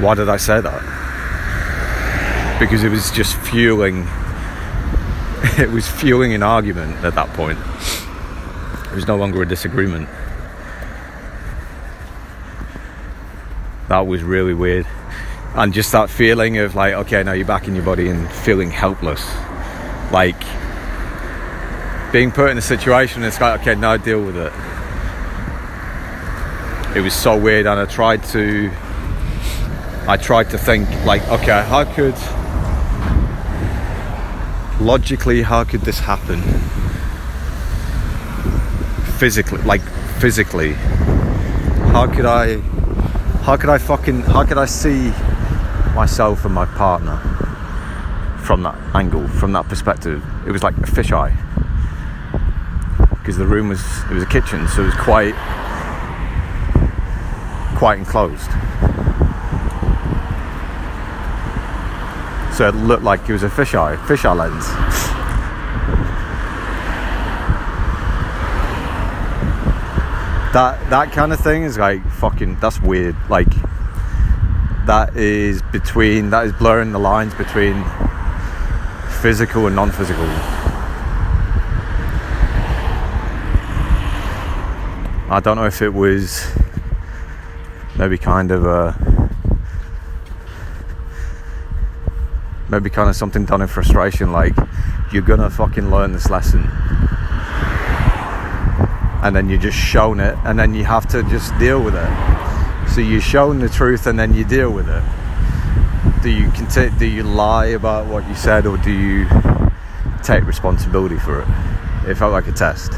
why 0.00 0.14
did 0.14 0.28
I 0.28 0.36
say 0.36 0.60
that? 0.60 2.58
Because 2.60 2.82
it 2.82 2.88
was 2.88 3.10
just 3.10 3.36
fueling 3.36 4.06
it 5.58 5.70
was 5.70 5.88
fueling 5.88 6.34
an 6.34 6.42
argument 6.42 6.96
at 7.04 7.14
that 7.14 7.28
point. 7.34 7.58
It 8.90 8.94
was 8.94 9.06
no 9.06 9.16
longer 9.16 9.42
a 9.42 9.46
disagreement. 9.46 10.08
That 13.88 14.06
was 14.06 14.22
really 14.22 14.54
weird. 14.54 14.86
And 15.54 15.72
just 15.72 15.92
that 15.92 16.10
feeling 16.10 16.58
of 16.58 16.74
like, 16.74 16.94
okay, 16.94 17.22
now 17.22 17.32
you're 17.32 17.46
back 17.46 17.68
in 17.68 17.74
your 17.74 17.84
body 17.84 18.08
and 18.08 18.30
feeling 18.30 18.70
helpless. 18.70 19.24
Like 20.12 20.40
being 22.12 22.30
put 22.30 22.50
in 22.50 22.58
a 22.58 22.62
situation, 22.62 23.22
and 23.22 23.28
it's 23.28 23.40
like, 23.40 23.60
okay, 23.60 23.74
now 23.74 23.96
deal 23.96 24.22
with 24.22 24.36
it. 24.36 24.52
It 26.96 27.02
was 27.02 27.14
so 27.14 27.36
weird 27.36 27.66
and 27.66 27.78
I 27.78 27.84
tried 27.84 28.24
to 28.32 28.72
I 30.08 30.16
tried 30.16 30.48
to 30.50 30.58
think 30.58 30.88
like 31.04 31.22
okay 31.28 31.62
how 31.62 31.84
could 31.84 32.16
logically 34.80 35.42
how 35.42 35.64
could 35.64 35.82
this 35.82 35.98
happen? 35.98 36.40
Physically 39.18 39.60
like 39.62 39.82
physically. 40.18 40.72
How 41.92 42.06
could 42.06 42.24
I 42.24 42.56
how 43.44 43.58
could 43.58 43.68
I 43.68 43.76
fucking 43.76 44.22
how 44.22 44.44
could 44.44 44.58
I 44.58 44.64
see 44.64 45.12
myself 45.94 46.46
and 46.46 46.54
my 46.54 46.64
partner 46.64 47.20
from 48.48 48.62
that 48.62 48.76
angle 48.94 49.28
from 49.28 49.52
that 49.52 49.68
perspective 49.68 50.24
it 50.46 50.50
was 50.50 50.62
like 50.62 50.76
a 50.78 50.88
fisheye 50.96 51.36
because 53.28 53.36
the 53.36 53.46
room 53.46 53.68
was 53.68 53.84
it 54.04 54.14
was 54.14 54.22
a 54.22 54.26
kitchen, 54.26 54.66
so 54.68 54.80
it 54.80 54.86
was 54.86 54.94
quite 54.94 55.34
quite 57.76 57.98
enclosed. 57.98 58.50
So 62.56 62.68
it 62.68 62.74
looked 62.74 63.02
like 63.02 63.28
it 63.28 63.34
was 63.34 63.42
a 63.42 63.50
fisheye, 63.50 63.98
fisheye 64.06 64.34
lens. 64.34 64.64
that 70.54 70.80
that 70.88 71.12
kind 71.12 71.34
of 71.34 71.38
thing 71.38 71.64
is 71.64 71.76
like 71.76 72.02
fucking 72.12 72.58
that's 72.60 72.80
weird. 72.80 73.14
Like 73.28 73.52
that 74.86 75.14
is 75.14 75.60
between 75.70 76.30
that 76.30 76.46
is 76.46 76.54
blurring 76.54 76.92
the 76.92 76.98
lines 76.98 77.34
between 77.34 77.84
physical 79.20 79.66
and 79.66 79.74
non-physical. 79.74 80.24
I 85.30 85.40
don't 85.42 85.56
know 85.56 85.66
if 85.66 85.82
it 85.82 85.92
was 85.92 86.46
maybe 87.98 88.16
kind 88.16 88.52
of 88.52 88.64
a 88.64 88.94
maybe 92.68 92.90
kind 92.90 93.08
of 93.10 93.16
something 93.16 93.44
done 93.44 93.60
in 93.60 93.66
frustration 93.66 94.30
like 94.30 94.54
you're 95.12 95.22
gonna 95.22 95.50
fucking 95.50 95.90
learn 95.90 96.12
this 96.12 96.30
lesson. 96.30 96.60
And 99.20 99.34
then 99.34 99.48
you're 99.48 99.58
just 99.58 99.76
shown 99.76 100.20
it 100.20 100.38
and 100.44 100.56
then 100.56 100.74
you 100.74 100.84
have 100.84 101.08
to 101.08 101.24
just 101.24 101.58
deal 101.58 101.82
with 101.82 101.96
it. 101.96 102.88
So 102.94 103.00
you're 103.00 103.20
shown 103.20 103.58
the 103.58 103.68
truth 103.68 104.06
and 104.06 104.16
then 104.16 104.32
you 104.32 104.44
deal 104.44 104.70
with 104.70 104.88
it 104.88 105.02
do 106.22 106.30
you 106.30 106.50
do 106.98 107.06
you 107.06 107.22
lie 107.22 107.66
about 107.66 108.06
what 108.06 108.26
you 108.28 108.34
said 108.34 108.66
or 108.66 108.76
do 108.78 108.90
you 108.90 109.28
take 110.22 110.44
responsibility 110.44 111.16
for 111.18 111.40
it? 111.40 111.48
It 112.08 112.16
felt 112.16 112.32
like 112.32 112.48
a 112.48 112.52
test. 112.52 112.92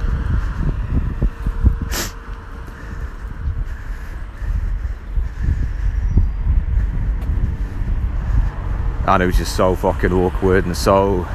And 9.07 9.23
it 9.23 9.27
was 9.27 9.37
just 9.37 9.57
so 9.57 9.75
fucking 9.75 10.12
awkward 10.12 10.66
and 10.66 10.77
so 10.77 11.27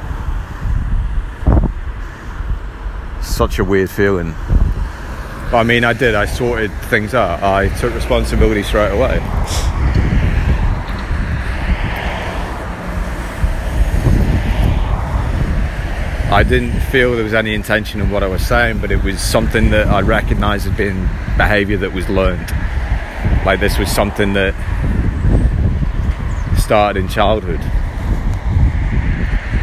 such 3.22 3.58
a 3.58 3.64
weird 3.64 3.90
feeling. 3.90 4.34
I 5.52 5.62
mean 5.64 5.84
I 5.84 5.92
did 5.92 6.14
I 6.14 6.24
sorted 6.24 6.72
things 6.84 7.14
out. 7.14 7.42
I 7.42 7.68
took 7.78 7.94
responsibility 7.94 8.62
straight 8.62 8.92
away 8.92 9.75
I 16.36 16.42
didn't 16.42 16.78
feel 16.92 17.14
there 17.14 17.24
was 17.24 17.32
any 17.32 17.54
intention 17.54 18.02
in 18.02 18.10
what 18.10 18.22
I 18.22 18.26
was 18.26 18.46
saying 18.46 18.80
but 18.82 18.90
it 18.90 19.02
was 19.02 19.22
something 19.22 19.70
that 19.70 19.86
I 19.86 20.02
recognized 20.02 20.66
as 20.66 20.76
being 20.76 21.08
behavior 21.38 21.78
that 21.78 21.94
was 21.94 22.10
learned 22.10 22.50
like 23.46 23.58
this 23.58 23.78
was 23.78 23.90
something 23.90 24.34
that 24.34 24.52
started 26.58 27.00
in 27.00 27.08
childhood 27.08 27.60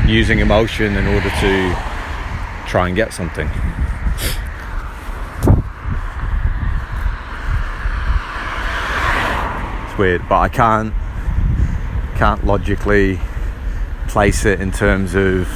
using 0.07 0.39
emotion 0.39 0.95
in 0.95 1.05
order 1.05 1.29
to 1.29 1.75
try 2.65 2.87
and 2.87 2.95
get 2.95 3.13
something. 3.13 3.47
It's 9.85 9.97
weird, 9.99 10.27
but 10.27 10.39
I 10.39 10.49
can't 10.49 10.91
can't 12.15 12.43
logically 12.45 13.19
place 14.07 14.45
it 14.45 14.59
in 14.59 14.71
terms 14.71 15.13
of 15.13 15.47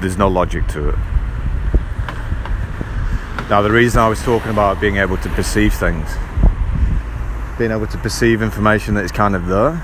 there's 0.00 0.18
no 0.18 0.28
logic 0.28 0.66
to 0.68 0.90
it. 0.90 0.98
Now, 3.50 3.62
the 3.62 3.70
reason 3.70 4.00
I 4.00 4.08
was 4.08 4.22
talking 4.22 4.50
about 4.50 4.80
being 4.80 4.96
able 4.96 5.16
to 5.18 5.28
perceive 5.30 5.72
things 5.74 6.08
being 7.58 7.72
able 7.72 7.88
to 7.88 7.98
perceive 7.98 8.40
information 8.40 8.94
that 8.94 9.04
is 9.04 9.10
kind 9.10 9.34
of 9.34 9.46
there 9.46 9.82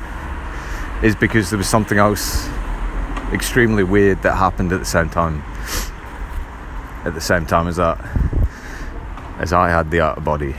is 1.03 1.17
because 1.17 1.51
there 1.51 1.59
was 1.59 1.69
something 1.69 1.99
else 1.99 2.49
extremely 3.33 3.83
weird 3.83 4.23
that 4.23 4.37
happened 4.37 4.73
at 4.73 4.79
the 4.79 4.87
same 4.87 5.11
time. 5.11 5.43
At 7.05 7.15
the 7.15 7.21
same 7.21 7.45
time 7.45 7.67
as 7.67 7.77
that, 7.77 7.99
as 9.39 9.53
I 9.53 9.69
had 9.69 9.91
the 9.91 10.01
out 10.01 10.19
of 10.19 10.25
body, 10.25 10.55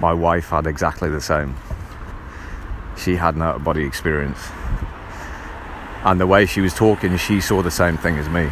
my 0.00 0.12
wife 0.12 0.48
had 0.48 0.66
exactly 0.66 1.10
the 1.10 1.20
same. 1.20 1.54
She 2.96 3.16
had 3.16 3.36
an 3.36 3.42
out 3.42 3.56
of 3.56 3.64
body 3.64 3.84
experience. 3.84 4.48
And 6.04 6.20
the 6.20 6.26
way 6.26 6.44
she 6.44 6.60
was 6.60 6.74
talking, 6.74 7.16
she 7.16 7.40
saw 7.40 7.62
the 7.62 7.70
same 7.70 7.96
thing 7.96 8.18
as 8.18 8.28
me. 8.28 8.44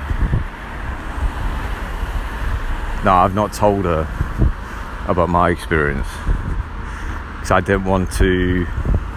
Now, 3.05 3.25
I've 3.25 3.35
not 3.35 3.53
told 3.53 3.85
her 3.85 4.09
about 5.07 5.29
my 5.29 5.51
experience 5.51 6.07
because 7.35 7.51
I 7.51 7.61
didn't 7.61 7.85
want 7.85 8.11
to. 8.13 8.67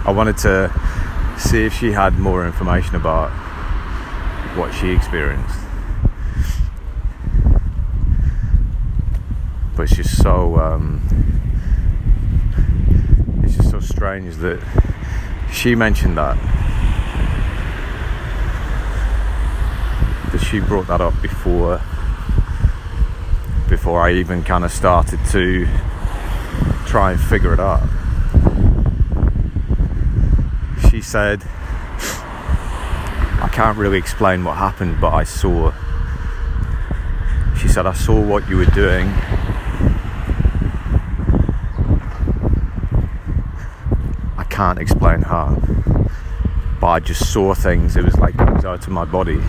I 0.04 0.10
wanted 0.10 0.36
to 0.38 0.70
see 1.38 1.64
if 1.64 1.72
she 1.72 1.92
had 1.92 2.18
more 2.18 2.44
information 2.44 2.96
about 2.96 3.30
what 4.56 4.74
she 4.74 4.90
experienced. 4.90 5.58
But 9.76 9.84
it's 9.84 9.96
just 9.96 10.20
so. 10.20 10.58
Um, 10.58 11.00
it's 13.44 13.56
just 13.56 13.70
so 13.70 13.80
strange 13.80 14.34
that 14.36 14.60
she 15.52 15.74
mentioned 15.74 16.18
that. 16.18 16.36
That 20.32 20.40
she 20.40 20.60
brought 20.60 20.86
that 20.88 21.00
up 21.00 21.20
before 21.22 21.80
before 23.68 24.00
I 24.00 24.12
even 24.12 24.42
kind 24.44 24.64
of 24.64 24.70
started 24.70 25.18
to 25.30 25.66
try 26.86 27.12
and 27.12 27.20
figure 27.20 27.52
it 27.52 27.60
out 27.60 27.82
she 30.96 31.02
said, 31.02 31.42
I 33.42 33.50
can't 33.52 33.76
really 33.76 33.98
explain 33.98 34.44
what 34.44 34.56
happened, 34.56 34.98
but 34.98 35.12
I 35.12 35.24
saw. 35.24 35.74
She 37.58 37.68
said, 37.68 37.86
I 37.86 37.92
saw 37.92 38.18
what 38.18 38.48
you 38.48 38.56
were 38.56 38.64
doing. 38.64 39.08
I 44.38 44.46
can't 44.48 44.78
explain 44.78 45.20
how, 45.20 45.60
but 46.80 46.86
I 46.86 47.00
just 47.00 47.30
saw 47.30 47.52
things. 47.52 47.98
It 47.98 48.02
was 48.04 48.16
like 48.16 48.34
it 48.34 48.54
was 48.54 48.64
out 48.64 48.86
of 48.86 48.88
my 48.88 49.04
body. 49.04 49.42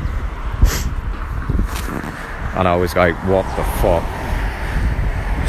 And 2.57 2.67
I 2.67 2.75
was 2.75 2.95
like, 2.95 3.15
what 3.25 3.43
the 3.55 3.63
fuck? 3.81 4.03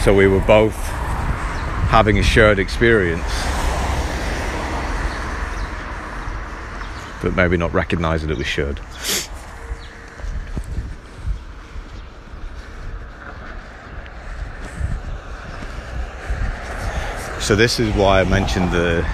So 0.00 0.14
we 0.14 0.28
were 0.28 0.40
both 0.40 0.76
having 1.90 2.18
a 2.18 2.22
shared 2.22 2.58
experience 2.58 3.24
but 7.22 7.34
maybe 7.34 7.56
not 7.56 7.72
recognizing 7.72 8.28
that 8.28 8.38
was 8.38 8.44
should. 8.44 8.80
So 17.40 17.56
this 17.56 17.80
is 17.80 17.94
why 17.94 18.20
I 18.20 18.24
mentioned 18.24 18.70
the 18.72 19.06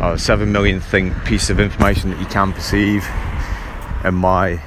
uh, 0.00 0.16
seven 0.16 0.52
million 0.52 0.80
thing 0.80 1.14
piece 1.26 1.50
of 1.50 1.60
information 1.60 2.10
that 2.10 2.18
you 2.18 2.26
can 2.26 2.52
perceive, 2.52 3.06
and 4.04 4.16
my 4.16 4.62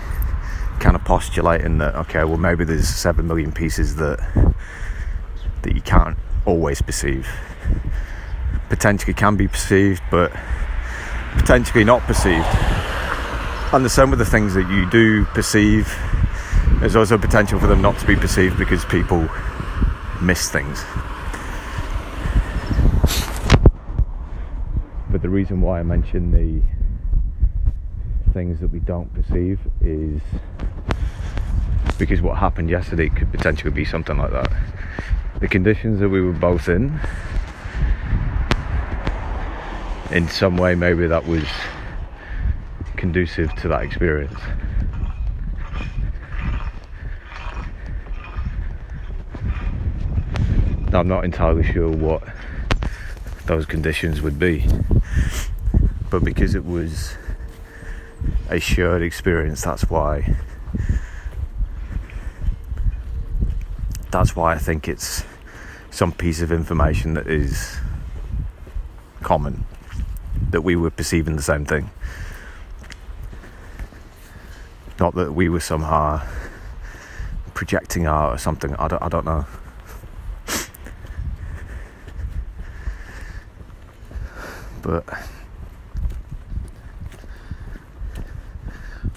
postulating 1.09 1.79
that 1.79 1.95
okay, 1.95 2.23
well 2.23 2.37
maybe 2.37 2.63
there's 2.63 2.87
seven 2.87 3.25
million 3.25 3.51
pieces 3.51 3.95
that 3.95 4.19
that 5.63 5.73
you 5.73 5.81
can't 5.81 6.15
always 6.45 6.83
perceive. 6.83 7.27
Potentially 8.69 9.15
can 9.15 9.35
be 9.35 9.47
perceived, 9.47 10.03
but 10.11 10.31
potentially 11.33 11.83
not 11.83 12.03
perceived. 12.03 12.45
And 13.73 13.83
the 13.83 13.89
same 13.89 14.11
with 14.11 14.19
the 14.19 14.25
things 14.25 14.53
that 14.53 14.69
you 14.69 14.87
do 14.91 15.25
perceive, 15.25 15.91
there's 16.79 16.95
also 16.95 17.17
potential 17.17 17.59
for 17.59 17.65
them 17.65 17.81
not 17.81 17.97
to 17.97 18.05
be 18.05 18.15
perceived 18.15 18.59
because 18.59 18.85
people 18.85 19.27
miss 20.21 20.47
things. 20.51 20.85
But 25.09 25.23
the 25.23 25.29
reason 25.29 25.59
why 25.59 25.79
I 25.79 25.83
mention 25.83 26.31
the 26.31 26.61
things 28.31 28.59
that 28.59 28.67
we 28.67 28.77
don't 28.77 29.11
perceive 29.11 29.59
is 29.81 30.21
because 31.99 32.21
what 32.21 32.37
happened 32.37 32.69
yesterday 32.69 33.09
could 33.09 33.31
potentially 33.31 33.69
be 33.69 33.85
something 33.85 34.17
like 34.17 34.31
that. 34.31 34.51
The 35.41 35.47
conditions 35.47 35.99
that 35.99 36.09
we 36.09 36.21
were 36.21 36.31
both 36.31 36.67
in 36.69 36.99
in 40.11 40.27
some 40.27 40.57
way 40.57 40.73
maybe 40.73 41.05
that 41.05 41.27
was 41.27 41.45
conducive 42.97 43.53
to 43.55 43.67
that 43.67 43.83
experience. 43.83 44.39
I'm 50.91 51.07
not 51.07 51.23
entirely 51.23 51.63
sure 51.63 51.91
what 51.91 52.23
those 53.45 53.65
conditions 53.67 54.21
would 54.21 54.39
be, 54.39 54.65
but 56.09 56.23
because 56.23 56.55
it 56.55 56.65
was 56.65 57.15
a 58.49 58.59
shared 58.59 59.03
experience. 59.03 59.61
That's 59.61 59.87
why. 59.89 60.35
That's 64.19 64.35
why 64.35 64.53
I 64.53 64.57
think 64.57 64.89
it's 64.89 65.23
some 65.91 66.11
piece 66.11 66.41
of 66.41 66.51
information 66.51 67.13
that 67.13 67.25
is 67.25 67.77
common, 69.21 69.63
that 70.49 70.59
we 70.59 70.75
were 70.75 70.89
perceiving 70.89 71.37
the 71.37 71.41
same 71.41 71.63
thing. 71.63 71.89
Not 74.99 75.15
that 75.15 75.31
we 75.31 75.47
were 75.47 75.61
somehow 75.61 76.21
projecting 77.53 78.07
out 78.07 78.33
or 78.33 78.37
something. 78.37 78.75
I 78.75 78.89
don't, 78.89 79.01
I 79.01 79.07
don't 79.07 79.23
know. 79.23 79.45
But 84.81 85.05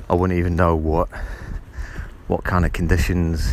I 0.09 0.15
wouldn't 0.15 0.39
even 0.39 0.55
know 0.55 0.77
what 0.77 1.09
what 2.29 2.45
kind 2.45 2.65
of 2.65 2.73
conditions 2.73 3.53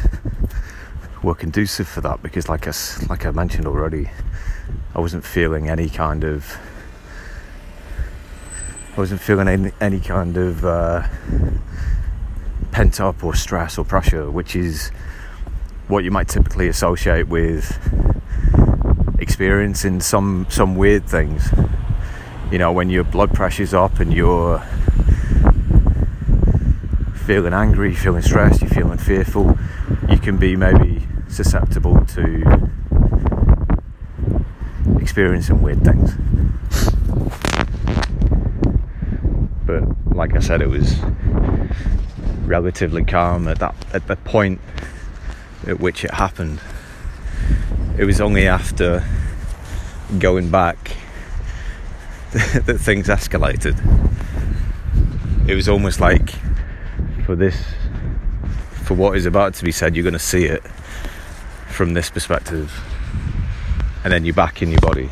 were 1.24 1.36
conducive 1.36 1.88
for 1.88 2.01
that 2.01 2.22
because 2.22 2.47
like 2.47 2.67
I, 2.67 2.74
like 3.09 3.26
I 3.26 3.32
mentioned 3.32 3.65
already 3.65 4.09
I 4.95 4.99
wasn't 4.99 5.26
feeling 5.26 5.70
any 5.70 5.89
kind 5.89 6.24
of 6.24 6.57
I 8.95 8.99
wasn't 8.99 9.22
feeling 9.22 9.47
any, 9.47 9.72
any 9.80 9.99
kind 9.99 10.38
of 10.38 10.65
uh, 10.65 11.07
pent 12.72 12.99
up 12.99 13.24
or 13.24 13.36
stress 13.36 13.78
or 13.78 13.86
pressure 13.86 14.32
which 14.32 14.55
is 14.55 14.89
what 15.88 16.03
you 16.03 16.11
might 16.11 16.28
typically 16.28 16.67
associate 16.67 17.28
with 17.28 17.78
experiencing 19.20 19.99
some 20.01 20.45
some 20.49 20.76
weird 20.76 21.05
things. 21.05 21.49
You 22.51 22.59
know 22.59 22.72
when 22.72 22.89
your 22.89 23.03
blood 23.03 23.34
pressure's 23.34 23.74
up 23.74 23.99
and 23.99 24.13
you're 24.13 24.59
feeling 27.26 27.53
angry 27.53 27.93
feeling 27.93 28.24
stressed 28.24 28.59
you're 28.61 28.70
feeling 28.72 28.97
fearful 28.97 29.55
you 30.09 30.17
can 30.17 30.38
be 30.38 30.55
maybe 30.55 31.07
susceptible 31.30 32.06
to 32.06 32.70
experiencing 35.00 35.62
weird 35.62 35.84
things. 35.84 36.16
But 39.66 40.16
like 40.16 40.36
I 40.36 40.40
said, 40.40 40.62
it 40.62 40.70
was 40.70 41.00
relatively 42.46 43.06
calm 43.06 43.48
at 43.48 43.60
that 43.60 43.76
at 43.94 44.08
the 44.08 44.16
point 44.16 44.60
at 45.68 45.80
which 45.80 46.04
it 46.04 46.12
happened. 46.12 46.60
It 47.98 48.06
was 48.06 48.20
only 48.20 48.48
after 48.48 49.04
going 50.18 50.50
back 50.50 50.98
that 52.32 52.80
things 52.80 53.08
escalated. 53.08 53.78
It 55.48 55.56
was 55.56 55.70
almost 55.70 56.00
like 56.00 56.32
for 57.26 57.36
this 57.36 57.64
for 58.84 58.96
what 58.96 59.16
is 59.16 59.28
about 59.28 59.54
to 59.54 59.64
be 59.64 59.72
said, 59.72 59.96
you're 59.96 60.04
going 60.04 60.14
to 60.14 60.20
see 60.20 60.46
it 60.46 60.64
from 61.80 61.94
this 61.94 62.10
perspective, 62.10 62.70
and 64.04 64.12
then 64.12 64.26
you're 64.26 64.34
back 64.34 64.62
in 64.62 64.70
your 64.70 64.82
body, 64.82 65.10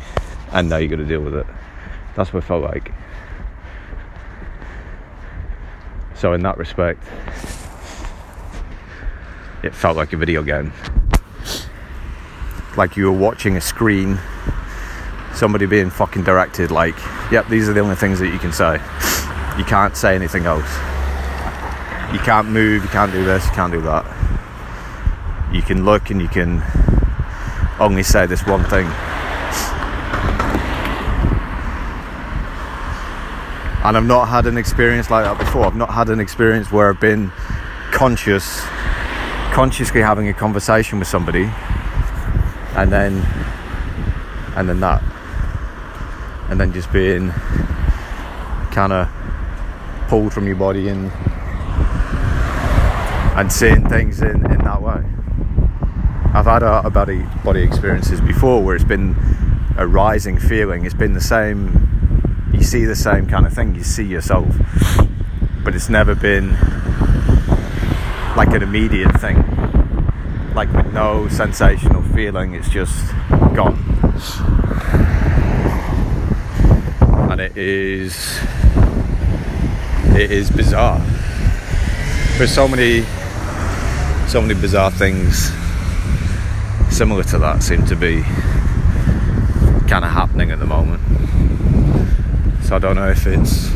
and 0.52 0.68
now 0.68 0.76
you're 0.76 0.90
going 0.90 1.00
to 1.00 1.06
deal 1.06 1.22
with 1.22 1.32
it. 1.32 1.46
That's 2.14 2.30
what 2.30 2.44
it 2.44 2.46
felt 2.46 2.62
like. 2.62 2.92
So, 6.14 6.34
in 6.34 6.42
that 6.42 6.58
respect, 6.58 7.02
it 9.62 9.74
felt 9.74 9.96
like 9.96 10.12
a 10.12 10.18
video 10.18 10.42
game. 10.42 10.70
Like 12.76 12.98
you 12.98 13.06
were 13.06 13.18
watching 13.18 13.56
a 13.56 13.62
screen, 13.62 14.18
somebody 15.32 15.64
being 15.64 15.88
fucking 15.88 16.24
directed, 16.24 16.70
like, 16.70 16.98
yep, 17.32 17.48
these 17.48 17.66
are 17.70 17.72
the 17.72 17.80
only 17.80 17.96
things 17.96 18.18
that 18.18 18.28
you 18.28 18.38
can 18.38 18.52
say. 18.52 18.74
You 19.56 19.64
can't 19.64 19.96
say 19.96 20.14
anything 20.14 20.44
else. 20.44 20.70
You 22.12 22.18
can't 22.18 22.48
move, 22.48 22.82
you 22.82 22.90
can't 22.90 23.10
do 23.10 23.24
this, 23.24 23.46
you 23.46 23.52
can't 23.52 23.72
do 23.72 23.80
that 23.80 24.17
you 25.52 25.62
can 25.62 25.84
look 25.84 26.10
and 26.10 26.20
you 26.20 26.28
can 26.28 26.62
only 27.80 28.02
say 28.02 28.26
this 28.26 28.44
one 28.46 28.64
thing. 28.64 28.86
And 33.84 33.96
I've 33.96 34.04
not 34.04 34.26
had 34.26 34.46
an 34.46 34.58
experience 34.58 35.10
like 35.10 35.24
that 35.24 35.38
before. 35.38 35.64
I've 35.64 35.76
not 35.76 35.90
had 35.90 36.10
an 36.10 36.20
experience 36.20 36.70
where 36.70 36.90
I've 36.90 37.00
been 37.00 37.30
conscious, 37.92 38.60
consciously 39.52 40.02
having 40.02 40.28
a 40.28 40.34
conversation 40.34 40.98
with 40.98 41.08
somebody, 41.08 41.50
and 42.76 42.92
then, 42.92 43.14
and 44.56 44.68
then 44.68 44.80
that, 44.80 45.02
and 46.50 46.60
then 46.60 46.72
just 46.72 46.92
being 46.92 47.30
kind 48.72 48.92
of 48.92 49.08
pulled 50.08 50.32
from 50.32 50.46
your 50.46 50.56
body 50.56 50.88
and 50.88 51.10
and 53.38 53.52
seeing 53.52 53.88
things 53.88 54.20
in, 54.20 54.44
in. 54.50 54.57
I've 56.34 56.44
had 56.44 56.62
out 56.62 56.92
body 56.92 57.24
body 57.42 57.62
experiences 57.62 58.20
before 58.20 58.62
where 58.62 58.74
it's 58.74 58.84
been 58.84 59.16
a 59.78 59.86
rising 59.86 60.38
feeling. 60.38 60.84
It's 60.84 60.94
been 60.94 61.14
the 61.14 61.20
same. 61.20 62.50
You 62.52 62.62
see 62.62 62.84
the 62.84 62.96
same 62.96 63.26
kind 63.26 63.46
of 63.46 63.54
thing. 63.54 63.74
You 63.74 63.82
see 63.82 64.04
yourself, 64.04 64.46
but 65.64 65.74
it's 65.74 65.88
never 65.88 66.14
been 66.14 66.52
like 68.36 68.48
an 68.48 68.62
immediate 68.62 69.18
thing, 69.20 69.36
like 70.54 70.70
with 70.72 70.92
no 70.92 71.28
sensational 71.28 72.02
feeling. 72.02 72.54
It's 72.54 72.68
just 72.68 73.10
gone, 73.54 73.78
and 77.30 77.40
it 77.40 77.56
is 77.56 78.38
it 80.14 80.30
is 80.30 80.50
bizarre. 80.50 81.00
There's 82.36 82.52
so 82.52 82.68
many 82.68 83.02
so 84.28 84.42
many 84.42 84.54
bizarre 84.60 84.90
things 84.90 85.57
similar 86.98 87.22
to 87.22 87.38
that 87.38 87.62
seem 87.62 87.86
to 87.86 87.94
be 87.94 88.22
kind 89.88 90.04
of 90.04 90.10
happening 90.10 90.50
at 90.50 90.58
the 90.58 90.66
moment. 90.66 91.00
So 92.64 92.74
I 92.74 92.80
don't 92.80 92.96
know 92.96 93.08
if 93.08 93.24
it's 93.24 93.72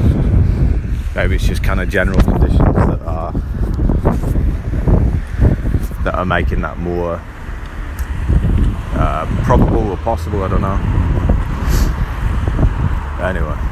maybe 1.15 1.37
it's 1.37 1.47
just 1.47 1.63
kind 1.63 1.81
of 1.81 1.89
general 1.89 2.21
conditions 2.21 2.59
that 2.59 3.01
are 3.03 3.33
that 6.03 6.15
are 6.17 6.25
making 6.25 6.63
that 6.63 6.79
more 6.79 7.23
uh, 8.95 9.43
probable 9.45 9.93
or 9.93 9.97
possible. 9.99 10.43
I 10.43 10.49
don't 10.49 10.61
know. 10.61 10.81
Anyway. 13.25 13.72